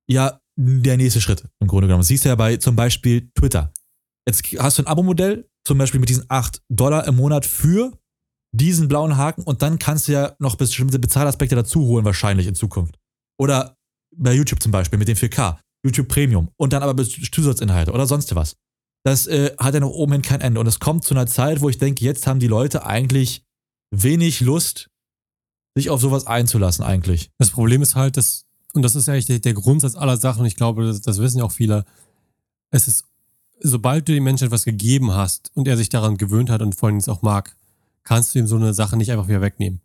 [0.09, 2.01] ja der nächste Schritt im Grunde genommen.
[2.01, 3.73] Das siehst du ja bei zum Beispiel Twitter.
[4.27, 7.93] Jetzt hast du ein Abo-Modell, zum Beispiel mit diesen 8 Dollar im Monat für
[8.55, 12.55] diesen blauen Haken und dann kannst du ja noch bestimmte Bezahlaspekte dazu holen, wahrscheinlich in
[12.55, 12.99] Zukunft.
[13.39, 13.77] Oder
[14.17, 18.35] bei YouTube zum Beispiel mit dem 4K, YouTube Premium und dann aber Zusatzinhalte oder sonst
[18.35, 18.57] was.
[19.05, 20.61] Das äh, hat ja noch oben hin kein Ende.
[20.61, 23.45] Und es kommt zu einer Zeit, wo ich denke, jetzt haben die Leute eigentlich
[23.91, 24.89] wenig Lust,
[25.77, 27.31] sich auf sowas einzulassen, eigentlich.
[27.39, 30.41] Das Problem ist halt, dass, und das ist ja eigentlich der, der Grundsatz aller Sachen,
[30.41, 31.85] und ich glaube, das, das wissen ja auch viele,
[32.71, 33.05] es ist,
[33.61, 36.89] sobald du dem Menschen etwas gegeben hast und er sich daran gewöhnt hat und vor
[36.89, 37.57] allem es auch mag,
[38.03, 39.81] kannst du ihm so eine Sache nicht einfach wieder wegnehmen.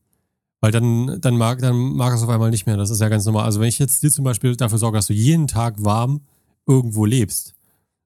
[0.61, 2.75] Weil dann, dann mag, dann mag es auf einmal nicht mehr.
[2.75, 3.45] Das ist ja ganz normal.
[3.45, 6.21] Also wenn ich jetzt dir zum Beispiel dafür sorge, dass du jeden Tag warm
[6.67, 7.53] irgendwo lebst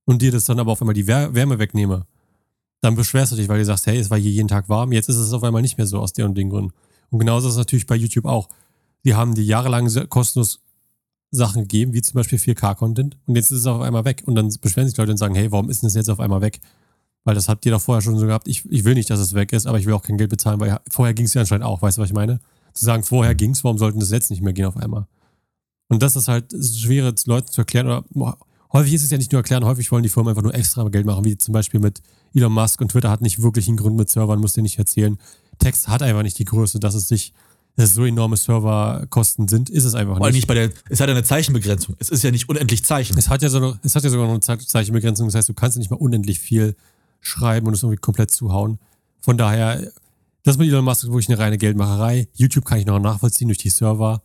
[0.06, 2.06] und dir das dann aber auf einmal die Wär- Wärme wegnehme,
[2.82, 5.10] dann beschwerst du dich, weil du sagst, hey, es war hier jeden Tag warm, jetzt
[5.10, 6.74] ist es auf einmal nicht mehr so aus den und den Gründen.
[7.10, 8.50] Und genauso ist es natürlich bei YouTube auch.
[9.06, 10.62] Die haben dir jahrelang kostenlos
[11.36, 14.24] Sachen gegeben, wie zum Beispiel 4K-Content, und jetzt ist es auf einmal weg.
[14.26, 16.42] Und dann beschweren sich Leute und sagen, hey, warum ist denn das jetzt auf einmal
[16.42, 16.60] weg?
[17.24, 18.48] Weil das habt ihr doch vorher schon so gehabt.
[18.48, 20.60] Ich, ich will nicht, dass es weg ist, aber ich will auch kein Geld bezahlen,
[20.60, 21.82] weil vorher ging es ja anscheinend auch.
[21.82, 22.40] Weißt du, was ich meine?
[22.74, 25.08] zu sagen, vorher ging's, warum sollten das jetzt nicht mehr gehen auf einmal?
[25.90, 27.86] Und das ist halt schwer, Leuten zu erklären.
[27.86, 28.38] Oder boah,
[28.72, 31.06] häufig ist es ja nicht nur erklären, häufig wollen die Firmen einfach nur extra Geld
[31.06, 32.02] machen, wie zum Beispiel mit
[32.34, 35.18] Elon Musk und Twitter hat nicht wirklich einen Grund mit Servern, muss dir nicht erzählen.
[35.60, 37.34] Text hat einfach nicht die Größe, dass es sich,
[37.76, 40.36] dass so enorme Serverkosten sind, ist es einfach Vor nicht.
[40.36, 41.96] nicht bei der, es hat ja eine Zeichenbegrenzung.
[42.00, 43.18] Es ist ja nicht unendlich Zeichen.
[43.18, 45.54] Es hat ja, so es hat ja sogar noch eine Ze- Zeichenbegrenzung, das heißt, du
[45.54, 46.76] kannst nicht mal unendlich viel
[47.20, 48.80] schreiben und es irgendwie komplett zuhauen.
[49.22, 49.92] Von daher,
[50.44, 52.28] das mit Elon Musk ist wirklich eine reine Geldmacherei.
[52.36, 54.22] YouTube kann ich noch nachvollziehen durch die Server.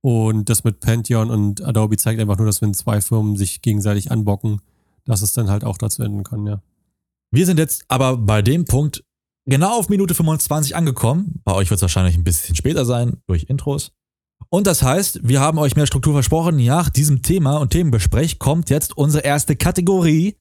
[0.00, 4.10] Und das mit Pantheon und Adobe zeigt einfach nur, dass wenn zwei Firmen sich gegenseitig
[4.10, 4.60] anbocken,
[5.04, 6.60] dass es dann halt auch dazu enden kann, ja.
[7.30, 9.02] Wir sind jetzt aber bei dem Punkt
[9.46, 11.40] genau auf Minute 25 angekommen.
[11.44, 13.92] Bei euch wird es wahrscheinlich ein bisschen später sein, durch Intros.
[14.50, 16.62] Und das heißt, wir haben euch mehr Struktur versprochen.
[16.64, 20.36] Nach diesem Thema und Themenbesprech kommt jetzt unsere erste Kategorie,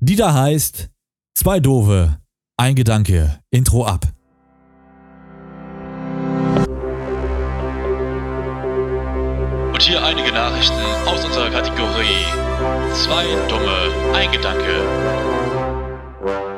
[0.00, 0.90] die da heißt
[1.34, 2.18] Zwei Dove,
[2.58, 4.06] ein Gedanke, Intro ab.
[9.72, 10.74] Und hier einige Nachrichten
[11.06, 12.26] aus unserer Kategorie.
[12.92, 16.51] Zwei dumme, ein Gedanke.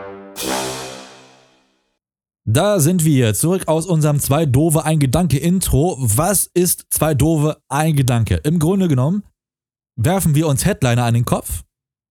[2.55, 5.97] Da sind wir zurück aus unserem Zwei Dove, ein Gedanke Intro.
[5.99, 8.37] Was ist Zwei Dove, ein Gedanke?
[8.45, 9.25] Im Grunde genommen
[10.01, 11.65] werfen wir uns Headliner an den Kopf,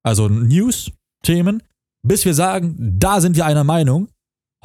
[0.06, 1.64] also News-Themen,
[2.06, 4.10] bis wir sagen, da sind wir einer Meinung.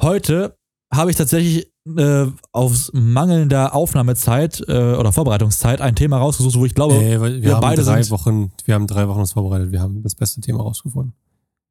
[0.01, 0.57] Heute
[0.93, 6.75] habe ich tatsächlich äh, aus mangelnder Aufnahmezeit äh, oder Vorbereitungszeit ein Thema rausgesucht, wo ich
[6.75, 9.71] glaube, Äh, wir, wir haben beide drei sind- Wochen, wir haben drei Wochen uns vorbereitet,
[9.71, 11.13] wir haben das beste Thema rausgefunden.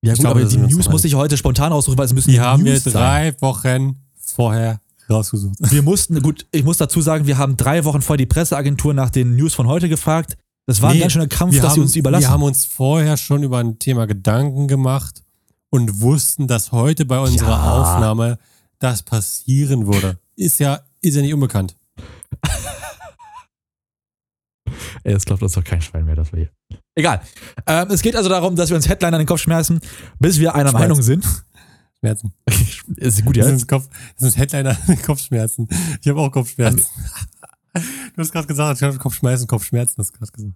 [0.03, 2.07] Ja ich gut, glaube, aber die wir News doch muss ich heute spontan aussuchen, weil
[2.07, 2.93] es müssen Die haben wir News sein.
[2.93, 4.81] drei Wochen vorher
[5.11, 5.57] rausgesucht.
[5.61, 9.11] Wir mussten, gut, ich muss dazu sagen, wir haben drei Wochen vor die Presseagentur nach
[9.11, 10.37] den News von heute gefragt.
[10.67, 12.25] Das war ein Nee, ganz schöner Kampf, wir dass haben, sie uns überlassen.
[12.25, 15.23] Wir haben uns vorher schon über ein Thema Gedanken gemacht
[15.71, 17.73] und wussten, dass heute bei unserer Ja.
[17.81, 18.39] Aufnahme
[18.79, 20.19] das passieren würde.
[20.37, 21.75] Ist ja, ist ja nicht unbekannt.
[25.05, 26.51] Ey, das glaubt uns doch kein Schwein mehr, dass wir hier.
[26.95, 27.21] Egal.
[27.67, 29.81] Ähm, es geht also darum, dass wir uns Headliner an den Kopf schmeißen,
[30.19, 30.89] bis wir einer Schmeißen.
[30.89, 31.25] Meinung sind.
[32.01, 32.33] Schmerzen.
[32.97, 33.57] ist gut, Das ja.
[33.57, 35.69] sind, Kopf, das sind Headliner Kopfschmerzen.
[36.01, 36.85] Ich habe auch Kopfschmerzen.
[37.75, 40.55] Du hast gerade gesagt, ich habe Kopfschmerzen, Kopfschmerzen, hast du gerade gesagt.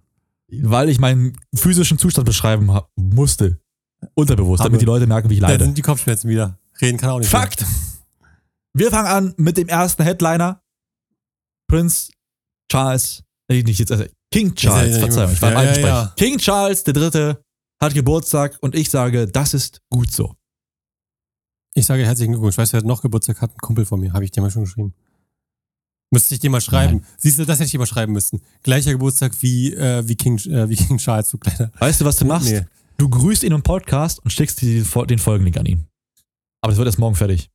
[0.49, 3.61] Weil ich meinen physischen Zustand beschreiben musste.
[4.15, 5.63] Unterbewusst, Aber- damit die Leute merken, wie ich Da leide.
[5.63, 6.57] sind die Kopfschmerzen wieder.
[6.81, 7.29] Reden kann auch nicht.
[7.29, 7.65] Fakt!
[8.73, 10.61] Wir fangen an mit dem ersten Headliner.
[11.69, 12.11] Prinz
[12.69, 15.69] Charles, äh, nicht jetzt, also King Charles, Ja, ja, Verzeihung, ich war im ja, alten
[15.69, 15.85] ja, Sprech.
[15.93, 16.13] ja.
[16.17, 17.43] King Charles der Dritte
[17.81, 20.35] hat Geburtstag und ich sage, das ist gut so.
[21.75, 22.57] Ich sage herzlichen Glückwunsch.
[22.57, 23.51] Weißt du, wer hat noch Geburtstag hat?
[23.51, 24.13] Ein Kumpel von mir.
[24.13, 24.93] Habe ich dir mal schon geschrieben.
[26.11, 26.97] Müsste ich dir mal schreiben.
[26.97, 27.07] Nein.
[27.17, 28.41] Siehst du, das hätte ich dir mal schreiben müssen.
[28.61, 31.71] Gleicher Geburtstag wie, äh, wie, King, äh, wie King Charles, du kleiner.
[31.79, 32.49] Weißt du, was du machst?
[32.51, 32.61] Nee.
[32.97, 35.87] Du grüßt ihn im Podcast und schickst die, den Folgenlink an ihn.
[36.61, 37.49] Aber es wird erst morgen fertig.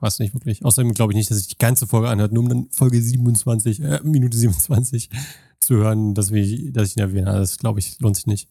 [0.00, 0.64] Nee, weiß nicht wirklich.
[0.64, 3.80] Außerdem glaube ich nicht, dass sich die ganze Folge anhört, nur um dann Folge 27,
[3.82, 5.10] äh, Minute 27
[5.60, 7.26] zu hören, dass, wir, dass ich ihn erwähne.
[7.32, 8.48] Das glaube ich, lohnt sich nicht.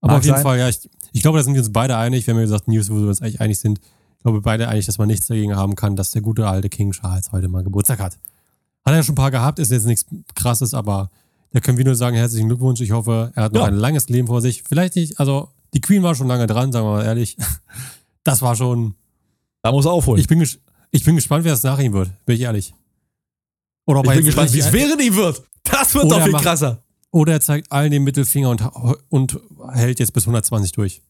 [0.00, 0.42] Aber Mag auf jeden sein.
[0.42, 2.26] Fall, ja, ich, ich glaube, da sind wir uns beide einig.
[2.26, 3.80] Wir haben ja gesagt, News, wo wir uns eigentlich einig sind.
[4.16, 6.90] Ich glaube, beide einig, dass man nichts dagegen haben kann, dass der gute alte King
[6.92, 8.14] Charles heute mal Geburtstag hat.
[8.84, 11.10] Hat er ja schon ein paar gehabt, ist jetzt nichts krasses, aber
[11.52, 12.80] da können wir nur sagen, herzlichen Glückwunsch.
[12.80, 13.66] Ich hoffe, er hat noch Ja.
[13.68, 14.62] ein langes Leben vor sich.
[14.62, 17.36] Vielleicht nicht, also die Queen war schon lange dran, sagen wir mal ehrlich.
[18.24, 18.94] Das war schon,
[19.62, 20.20] Da muss er aufholen.
[20.20, 20.58] ich bin, ges
[20.90, 22.74] ich bin gespannt, wer es nach ihm wird, bin ich ehrlich.
[23.86, 25.42] Oder Ich er bin jetzt gespannt, wie es während ihm wird.
[25.64, 26.82] Das wird doch er viel macht- krasser.
[27.10, 28.62] Oder er zeigt allen den Mittelfinger und,
[29.08, 29.40] und
[29.72, 31.00] hält jetzt bis 120 durch.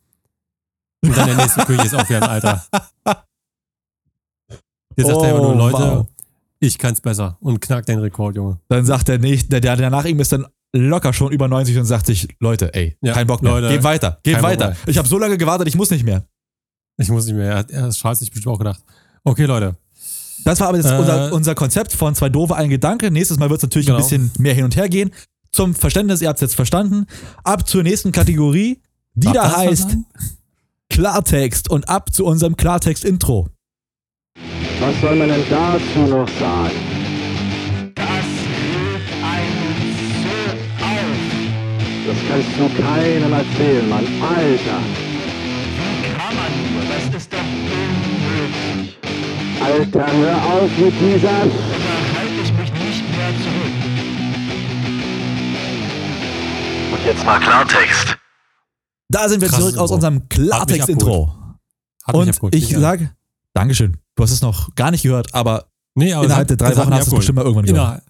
[1.05, 2.65] Und dann der nächste König ist auch wieder ein Alter.
[4.97, 6.07] Der sagt Oh, einfach nur, Leute, wow.
[6.61, 7.37] ich kann's besser.
[7.41, 8.61] Und knackt den Rekord, Junge.
[8.69, 11.85] Dann sagt der nicht, der, der nach ihm ist dann locker schon über 90 und
[11.85, 13.53] sagt sich, Leute, ey, Ja, kein Bock mehr.
[13.53, 14.77] Leute, Geht weiter, geht weiter.
[14.87, 16.27] Ich habe so lange gewartet, ich muss nicht mehr.
[16.97, 17.51] Ich muss nicht mehr.
[17.53, 18.83] Er hat, er Charles sich bestimmt auch gedacht.
[19.29, 19.77] Okay, Leute.
[20.45, 23.11] Das war aber jetzt Äh, unser, unser Konzept von zwei doofe, ein Gedanke.
[23.11, 23.99] Nächstes Mal wird es natürlich Genau.
[23.99, 25.11] ein bisschen mehr hin und her gehen.
[25.53, 27.07] Zum Verständnis, ihr habt es jetzt verstanden.
[27.45, 28.81] Ab zur nächsten Kategorie,
[29.15, 29.97] die Darf da heißt?
[30.89, 33.49] Klartext und ab zu unserem Klartext-Intro.
[34.81, 36.71] Was soll man denn dazu noch sagen?
[37.95, 39.75] Das regt einen
[40.23, 41.19] so auf.
[42.07, 44.07] Das kannst du keinem erzählen, Mann.
[44.23, 44.81] Alter.
[46.01, 46.83] Wie kann man nur?
[46.89, 48.78] Das ist doch unmöglich.
[49.63, 51.29] Alter, hör auf mit dieser...
[51.29, 53.73] Da halte ich mich nicht mehr zurück.
[56.93, 58.17] Und jetzt mal Klartext.
[59.09, 61.35] Da sind wir Krasses zurück aus unserem Klartext-Intro.
[62.05, 62.55] Hat mich Und abgeholt.
[62.55, 62.81] ich Ja.
[62.81, 63.11] sage,
[63.55, 63.97] Dankeschön.
[64.15, 67.07] Du hast es noch gar nicht gehört, aber nee, aber innerhalb der drei Wochen hast
[67.09, 68.03] du es bestimmt mal irgendwann gehört.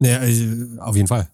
[0.00, 1.28] Innerhalb, nee, äh, auf jeden Fall.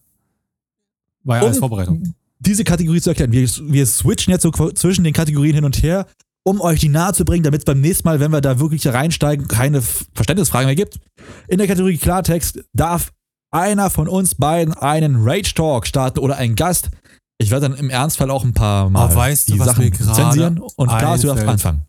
[1.25, 2.15] War ja alles Um Vorbereitung.
[2.39, 3.33] diese Kategorie zu erklären.
[3.33, 6.07] Wir, wir switchen jetzt so zwischen den Kategorien hin und her
[6.47, 8.87] um euch die nahe zu bringen, damit es beim nächsten Mal, wenn wir da wirklich
[8.87, 11.01] reinsteigen, keine Verständnisfragen mehr gibt.
[11.49, 13.13] In der Kategorie Klartext darf
[13.51, 16.91] einer von uns beiden einen Rage Talk starten oder ein Gast.
[17.39, 19.93] Ich werde dann im Ernstfall auch ein paar Mal Aber weißt du, die was Sachen
[19.93, 21.83] zensieren und Klaas, du darfst anfangen.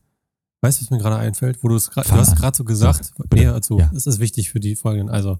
[0.61, 1.59] Weißt du, was mir gerade einfällt?
[1.61, 3.91] Wo du es gerade, du hast gerade so gesagt, nee, also, Ja.
[3.93, 5.07] das ist wichtig für die Folgen.
[5.11, 5.37] Also,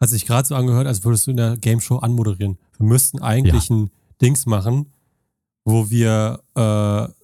[0.00, 2.58] hat sich gerade so angehört, als würdest du in der Game Show anmoderieren.
[2.78, 4.86] Wir müssten eigentlich ein Dings machen,
[5.64, 7.21] wo wir äh,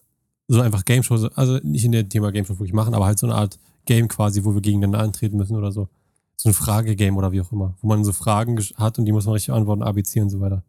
[0.48, 3.18] so einfach Game Show, also nicht in der Thema Game Show wirklich machen, aber halt
[3.18, 5.88] so eine Art Game quasi, wo wir gegeneinander antreten müssen oder so.
[6.36, 9.26] So ein Fragegame oder wie auch immer, wo man so Fragen hat und die muss
[9.26, 10.62] man richtig antworten, ABC und so weiter.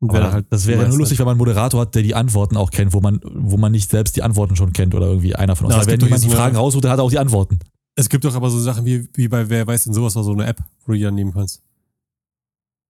[0.00, 2.56] Und wer halt das wäre nur lustig, wenn man einen Moderator hat, der die Antworten
[2.56, 5.56] auch kennt, wo man, wo man nicht selbst die Antworten schon kennt oder irgendwie einer
[5.56, 5.76] von uns.
[5.76, 7.58] Weil wenn jemand die Fragen raussucht, der hat auch die Antworten.
[7.96, 10.32] Es gibt doch aber so Sachen wie, wie bei Wer weiß denn sowas, oder so
[10.32, 11.62] eine App, wo du die dann nehmen kannst.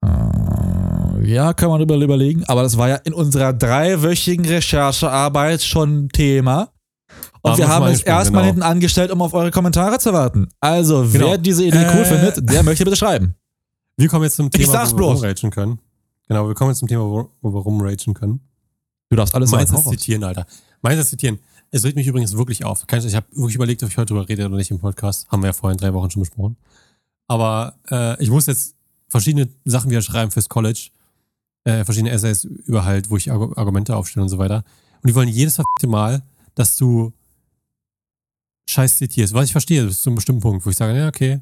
[0.05, 0.09] Äh,
[1.23, 6.71] Ja, kann man überlegen, aber das war ja in unserer dreiwöchigen Recherchearbeit schon Thema.
[7.43, 8.47] Und Da wir haben es einspringen, erstmal genau.
[8.55, 10.49] hinten angestellt, um auf eure Kommentare zu warten.
[10.61, 11.27] Also, Genau.
[11.27, 13.35] wer diese Idee cool Äh, findet, der möchte bitte schreiben.
[13.97, 15.79] Wir kommen jetzt zum Thema, sag's wo wir rumragen können.
[16.29, 18.41] Genau, wir kommen jetzt zum Thema, wo, wo wir rumragen können.
[19.09, 19.83] Du darfst alles Meins sagen.
[19.91, 20.47] zitieren, Alter.
[20.83, 21.39] Meins ist zitieren.
[21.71, 22.85] Es regt mich übrigens wirklich auf.
[22.91, 25.29] Ich habe wirklich überlegt, ob ich heute darüber rede oder nicht im Podcast.
[25.29, 26.57] Haben wir ja vorhin drei Wochen schon besprochen.
[27.27, 28.75] Aber äh, ich muss jetzt
[29.09, 30.89] verschiedene Sachen wieder schreiben fürs College.
[31.69, 34.65] Äh, verschiedene Essays über halt, wo ich Argu- Argumente aufstelle und so weiter.
[35.03, 36.23] Und die wollen jedes Mal,
[36.55, 37.13] dass du
[38.71, 39.35] Scheiß zitierst.
[39.35, 41.41] Was ich verstehe, bis zu einem bestimmten Punkt, wo ich sage, ja, okay,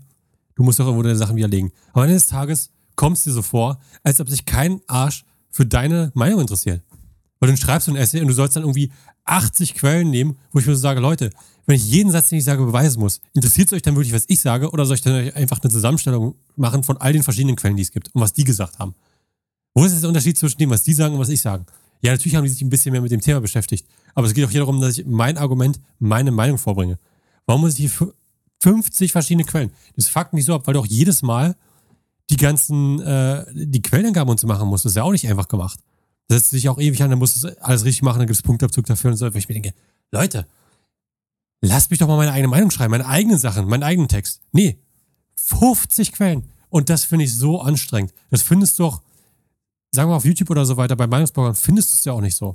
[0.56, 1.70] du musst doch irgendwo deine Sachen widerlegen.
[1.92, 5.24] Aber am Ende des Tages kommst du dir so vor, als ob sich kein Arsch
[5.50, 6.82] für deine Meinung interessiert.
[7.38, 8.90] Weil du schreibst so ein Essay und du sollst dann irgendwie
[9.26, 11.30] 80 Quellen nehmen, wo ich mir so sage, Leute,
[11.66, 14.24] wenn ich jeden Satz, den ich sage, beweisen muss, interessiert es euch dann wirklich, was
[14.28, 17.76] ich sage, oder soll ich dann einfach eine Zusammenstellung machen von all den verschiedenen Quellen,
[17.76, 18.94] die es gibt und was die gesagt haben?
[19.76, 21.66] Wo ist jetzt der Unterschied zwischen dem, was die sagen und was ich sage?
[22.00, 24.44] Ja, natürlich haben die sich ein bisschen mehr mit dem Thema beschäftigt, aber es geht
[24.46, 26.98] auch hier darum, dass ich mein Argument, meine Meinung vorbringe.
[27.44, 28.12] Warum muss ich hier fü-
[28.62, 29.70] 50 verschiedene Quellen?
[29.94, 31.56] Das fuckt mich so ab, weil du auch jedes Mal
[32.30, 34.86] die ganzen, äh, die Quellenangaben und so machen musst.
[34.86, 35.78] Das ist ja auch nicht einfach gemacht.
[36.28, 38.42] Das setzt sich auch ewig an, dann musst du alles richtig machen, dann gibt es
[38.42, 39.26] Punktabzug dafür und so.
[39.26, 39.74] Weil ich mir denke,
[40.10, 40.46] Leute,
[41.60, 44.40] lasst mich doch mal meine eigene Meinung schreiben, meine eigenen Sachen, meinen eigenen Text.
[44.52, 44.78] Nee,
[45.36, 46.44] 50 Quellen.
[46.68, 48.12] Und das finde ich so anstrengend.
[48.30, 49.02] Das findest du auch,
[49.92, 52.36] sagen wir auf YouTube oder so weiter, bei Meinungsbloggern findest du es ja auch nicht
[52.36, 52.54] so.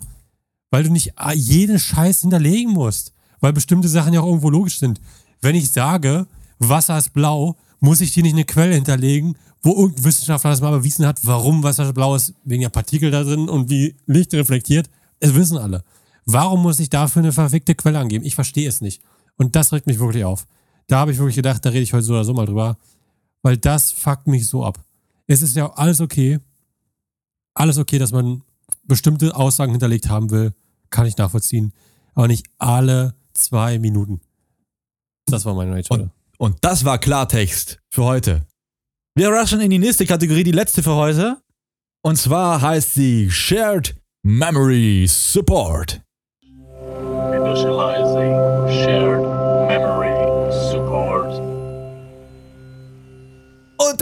[0.69, 3.13] Weil du nicht ah, jeden Scheiß hinterlegen musst.
[3.39, 5.01] Weil bestimmte Sachen ja auch irgendwo logisch sind.
[5.41, 6.27] Wenn ich sage,
[6.59, 10.71] Wasser ist blau, muss ich dir nicht eine Quelle hinterlegen, wo irgendein Wissenschaftler das mal
[10.71, 14.89] bewiesen hat, warum Wasser blau ist, wegen der Partikel da drin und wie Licht reflektiert.
[15.19, 15.83] Es wissen alle.
[16.25, 18.25] Warum muss ich dafür eine verfickte Quelle angeben?
[18.25, 19.01] Ich verstehe es nicht.
[19.37, 20.45] Und das regt mich wirklich auf.
[20.87, 22.77] Da habe ich wirklich gedacht, da rede ich heute so oder so mal drüber.
[23.41, 24.79] Weil das fuckt mich so ab.
[25.27, 26.39] Es ist ja alles okay.
[27.61, 28.41] Alles okay, dass man
[28.87, 30.51] bestimmte Aussagen hinterlegt haben will.
[30.89, 31.73] Kann ich nachvollziehen.
[32.15, 34.19] Aber nicht alle zwei Minuten.
[35.27, 35.93] Das war meine Rage.
[35.93, 38.47] Und, und das war Klartext für heute.
[39.13, 41.39] Wir rushen in die nächste Kategorie, die letzte für heute.
[42.01, 43.93] Und zwar heißt sie Shared
[44.23, 46.01] Memory Support.
[46.41, 48.00] Initializing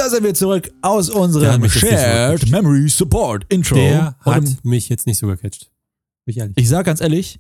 [0.10, 2.52] da sind wir zurück aus unserem so Shared gecatcht.
[2.52, 3.76] Memory Support Intro.
[3.76, 5.70] Der hat im, mich jetzt nicht so gecatcht.
[6.26, 6.58] Ich ehrlich.
[6.58, 7.40] ich sag ganz ehrlich,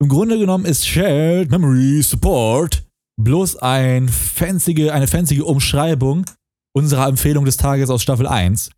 [0.00, 2.84] im Grunde genommen ist Shared Memory Support
[3.16, 6.24] bloß ein fancy, eine fancy Umschreibung
[6.72, 8.70] unserer Empfehlung des Tages aus Staffel 1.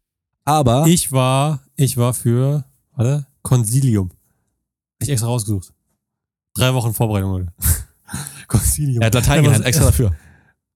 [0.44, 2.64] Aber Ich war, ich war für,
[2.96, 4.10] warte, Consilium.
[5.00, 5.72] Ich extra rausgesucht.
[6.54, 7.52] Drei Wochen Vorbereitung, Leute.
[8.48, 9.00] Consilium.
[9.02, 10.14] er hat Latein gelernt, so- extra dafür.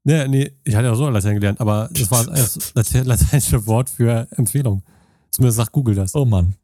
[0.09, 3.67] Nee, nee, ich hatte ja auch so Latein gelernt, aber das war das late- lateinische
[3.67, 4.83] Wort für Empfehlung.
[5.31, 6.15] Zumindest sagt Google das.
[6.15, 6.55] Oh Mann.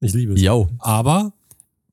[0.00, 0.42] Ich liebe es.
[0.42, 0.68] Yo.
[0.78, 1.32] Aber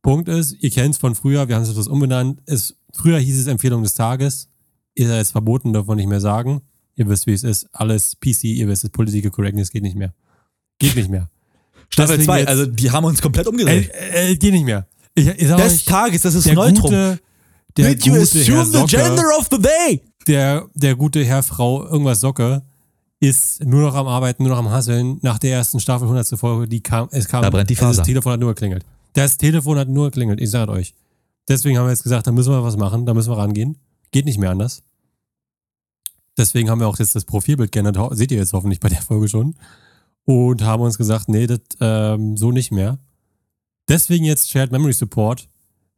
[0.01, 2.41] Punkt ist, ihr kennt es von früher, wir haben es etwas umbenannt.
[2.45, 4.49] Es, früher hieß es Empfehlung des Tages.
[4.95, 6.61] Ist ja jetzt verboten, darf man nicht mehr sagen.
[6.95, 7.67] Ihr wisst, wie es ist.
[7.71, 10.13] Alles PC, ihr wisst, es Political Correctness geht nicht mehr.
[10.79, 11.29] Geht nicht mehr.
[11.89, 13.91] Staffel Deswegen 2, jetzt- also die haben uns komplett Äh, umgedreht.
[14.13, 14.87] äh, geht nicht mehr.
[15.15, 16.81] Ich, ich Des euch, Tages, das ist Neutrum.
[16.81, 17.19] gute,
[17.77, 20.01] der Did you assume the gender of the day?
[20.27, 22.63] Der, der gute Herr, Frau, irgendwas Socke,
[23.19, 25.19] ist nur noch am Arbeiten, nur noch am Hasseln.
[25.21, 26.39] Nach der ersten Staffel, 100.
[26.39, 27.97] Folge, die kam, es kam, Da brennt die Faser.
[27.97, 28.85] Das Telefon hat nur geklingelt.
[29.13, 30.93] Das Telefon hat nur geklingelt, ich sage euch.
[31.47, 33.77] Deswegen haben wir jetzt gesagt, da müssen wir was machen, da müssen wir rangehen.
[34.11, 34.83] Geht nicht mehr anders.
[36.37, 39.27] Deswegen haben wir auch jetzt das Profilbild geändert, seht ihr jetzt hoffentlich bei der Folge
[39.27, 39.55] schon.
[40.25, 42.97] Und haben uns gesagt, nee, das ähm, so nicht mehr.
[43.87, 45.47] Deswegen jetzt Shared Memory Support.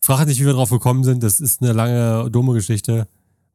[0.02, 1.24] Fragt nicht, wie wir drauf gekommen sind.
[1.24, 3.08] Das ist eine lange, dumme Geschichte.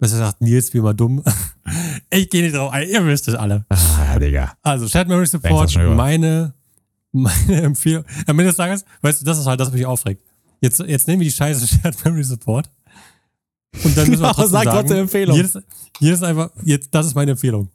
[0.02, 1.22] Besser gesagt, Nils, wie immer dumm.
[2.10, 3.64] ich gehe nicht drauf ein, ihr wisst es alle.
[3.68, 4.52] Ah, Digga.
[4.60, 6.54] Also, Shared Memory Support, meine,
[7.12, 8.04] meine Empfehlung.
[8.26, 10.20] Am Ende des Tages, weißt du, das ist halt das, was mich aufregt.
[10.60, 12.68] Jetzt, jetzt nehmen wir die Scheiße Shared Memory Support.
[13.84, 15.36] Und dann müssen wir trotzdem sag sagen, trotzdem Empfehlung.
[15.36, 15.56] Jedes,
[16.00, 17.68] jedes einfach, jetzt, das ist meine Empfehlung.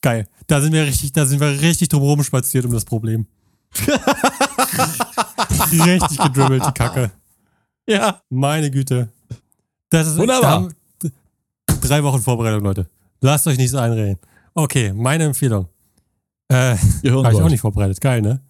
[0.00, 0.28] Geil.
[0.46, 3.26] Da sind wir richtig, da sind wir richtig drumherum spaziert um das Problem.
[5.72, 7.10] richtig gedribbelt, die Kacke.
[7.88, 8.22] Ja.
[8.30, 9.08] Meine Güte.
[9.90, 10.40] Das ist Wunderbar.
[10.40, 10.68] da haben-
[11.82, 12.88] Drei Wochen Vorbereitung, Leute.
[13.20, 14.18] Lasst euch nichts einreden.
[14.54, 15.68] Okay, meine Empfehlung.
[16.48, 18.00] Äh, habe ich auch nicht vorbereitet.
[18.00, 18.40] Geil, ne?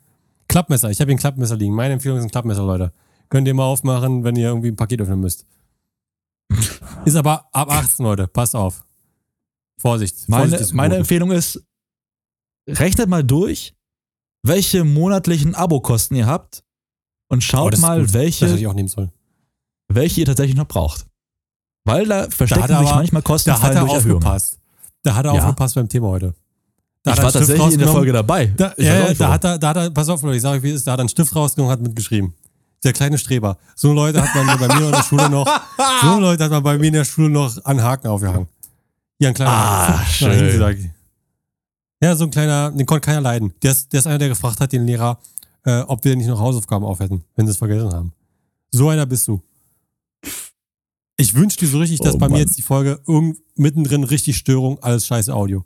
[0.48, 0.90] Klappmesser.
[0.90, 1.74] Ich habe hier ein Klappmesser liegen.
[1.74, 2.92] Meine Empfehlung ist ein Klappmesser, Leute.
[3.30, 5.46] Könnt ihr mal aufmachen, wenn ihr irgendwie ein Paket öffnen müsst.
[7.06, 8.26] Ist aber ab 18, Leute.
[8.28, 8.84] Passt auf.
[9.80, 10.28] Vorsicht.
[10.28, 10.96] Meine, Vorsicht meine.
[10.96, 11.64] Empfehlung ist,
[12.68, 13.74] rechnet mal durch,
[14.44, 16.62] welche monatlichen Abokosten ihr habt
[17.28, 18.08] und Oh, schaut ist mal, gut.
[18.08, 19.10] Das welche, ich auch nehmen sollen.
[19.88, 21.06] welche ihr tatsächlich noch braucht.
[21.84, 24.58] Weil da verstecken er sich aber- manchmal Da hat er aufgepasst.
[25.02, 25.40] Da hat er Ja.
[25.40, 26.34] aufgepasst beim Thema heute.
[27.02, 27.88] Da Ich war tatsächlich in der.
[27.88, 28.46] Folge dabei.
[28.56, 30.62] Da, ja, ja, da hat er, da hat er, pass auf, Leute, ich sage euch,
[30.62, 32.32] wie es ist, da hat er einen Stift rausgenommen und hat mitgeschrieben.
[32.84, 33.58] Der kleine Streber.
[33.74, 35.46] So Leute hat man bei mir in der Schule noch,
[36.02, 38.46] so Leute hat man bei mir in der Schule noch an Haken aufgehangen.
[39.18, 40.90] Hier ein kleiner Ah, Da schön.
[42.00, 43.52] Ja, so ein kleiner, den konnte keiner leiden.
[43.62, 45.18] Der ist, der ist einer, der gefragt hat, den Lehrer,
[45.64, 48.12] äh, ob wir nicht noch Hausaufgaben auf hätten, wenn sie es vergessen haben.
[48.70, 49.40] So einer bist du.
[51.22, 52.40] Ich wünsche dir so richtig, dass Oh, bei mir Mann.
[52.40, 55.64] jetzt die Folge irgend, mittendrin richtig Störung, alles scheiße Audio.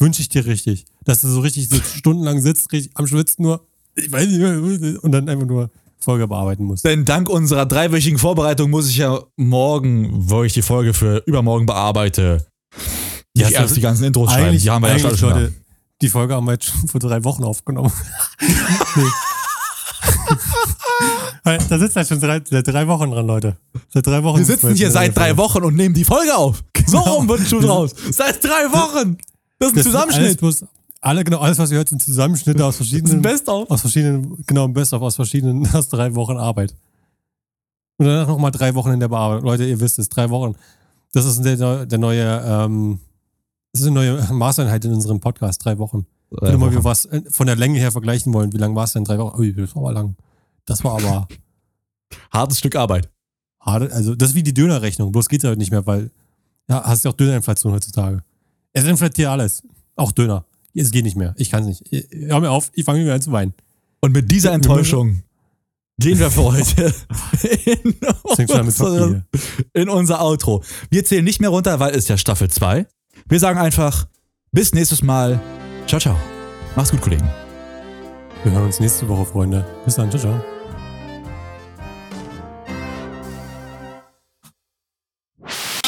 [0.00, 0.84] Wünsche ich dir richtig.
[1.04, 5.02] Dass du so richtig so stundenlang sitzt, richtig am Schwitzen nur, ich weiß nicht, mehr,
[5.04, 6.84] und dann einfach nur Folge bearbeiten musst.
[6.84, 11.66] Denn dank unserer dreiwöchigen Vorbereitung muss ich ja morgen, wo ich die Folge für übermorgen
[11.66, 12.46] bearbeite,
[13.36, 14.58] Ja, erst so- die ganzen Intros schreiben.
[14.58, 15.30] Die haben wir ja schon.
[15.30, 15.54] Leute,
[16.02, 17.92] die Folge haben wir jetzt schon vor drei Wochen aufgenommen.
[18.96, 19.02] nee.
[21.44, 23.56] Da sitzt halt schon drei, seit drei Wochen dran, Leute.
[23.92, 24.38] Seit drei Wochen.
[24.38, 25.62] Wir sitzen hier seit drei Wochen.
[25.64, 26.62] Und nehmen die Folge auf.
[26.86, 27.14] So Genau.
[27.16, 27.94] rum wird ein Schuh draus.
[28.10, 29.16] Seit drei Wochen.
[29.58, 30.38] Das ist ein Das Alles Zusammenschnitt.
[30.40, 30.64] bloß,
[31.00, 33.70] alle, genau, alles, was ihr hört, sind Zusammenschnitte aus Das ist ein verschiedenen, Best-of.
[33.70, 36.74] aus verschiedenen, genau, ein Best-of aus verschiedenen, aus drei Wochen Arbeit.
[37.98, 39.44] Und danach nochmal drei Wochen in der Bearbeitung.
[39.46, 40.54] Leute, ihr wisst es, drei Wochen.
[41.12, 42.98] Das ist der, der neue, ähm,
[43.72, 46.06] das ist eine neue Maßeinheit in unserem Podcast, drei Wochen.
[46.30, 48.92] Wenn mal wir was äh, von der Länge her vergleichen wollen, wie lang war es
[48.92, 49.04] denn?
[49.04, 49.38] Drei Wochen?
[49.40, 50.16] Ui, das war aber lang.
[50.66, 51.28] Das war aber
[52.32, 53.08] Hartes Stück Arbeit.
[53.60, 53.90] hart.
[53.92, 55.10] Also, das ist wie die Dönerrechnung.
[55.12, 56.10] Bloß geht's halt nicht mehr, weil,
[56.68, 58.22] ja, hast ja auch Dönerinflation heutzutage.
[58.72, 59.62] Es inflatiert alles.
[59.96, 60.44] Auch Döner.
[60.74, 61.34] Es geht nicht mehr.
[61.38, 61.92] Ich kann es nicht.
[61.92, 63.54] Ich- Hör mir auf, ich fange mir an zu weinen.
[64.00, 65.22] Und mit dieser Enttäuschung
[65.98, 66.94] gehen wir für heute
[67.64, 67.94] in,
[68.66, 69.24] unsere,
[69.72, 70.62] in unser Outro.
[70.90, 72.86] Wir zählen nicht mehr runter, weil es ja Staffel 2.
[73.28, 74.06] Wir sagen einfach
[74.52, 75.40] bis nächstes Mal.
[75.86, 76.16] Ciao, ciao.
[76.76, 77.28] Macht's gut, Kollegen.
[78.44, 79.64] Wir hören uns nächste Woche, Freunde.
[79.86, 80.10] Bis dann.
[80.10, 80.55] Ciao, ciao.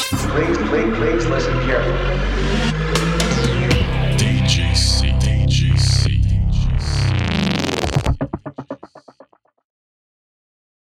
[0.09, 1.98] Please, please, please listen carefully.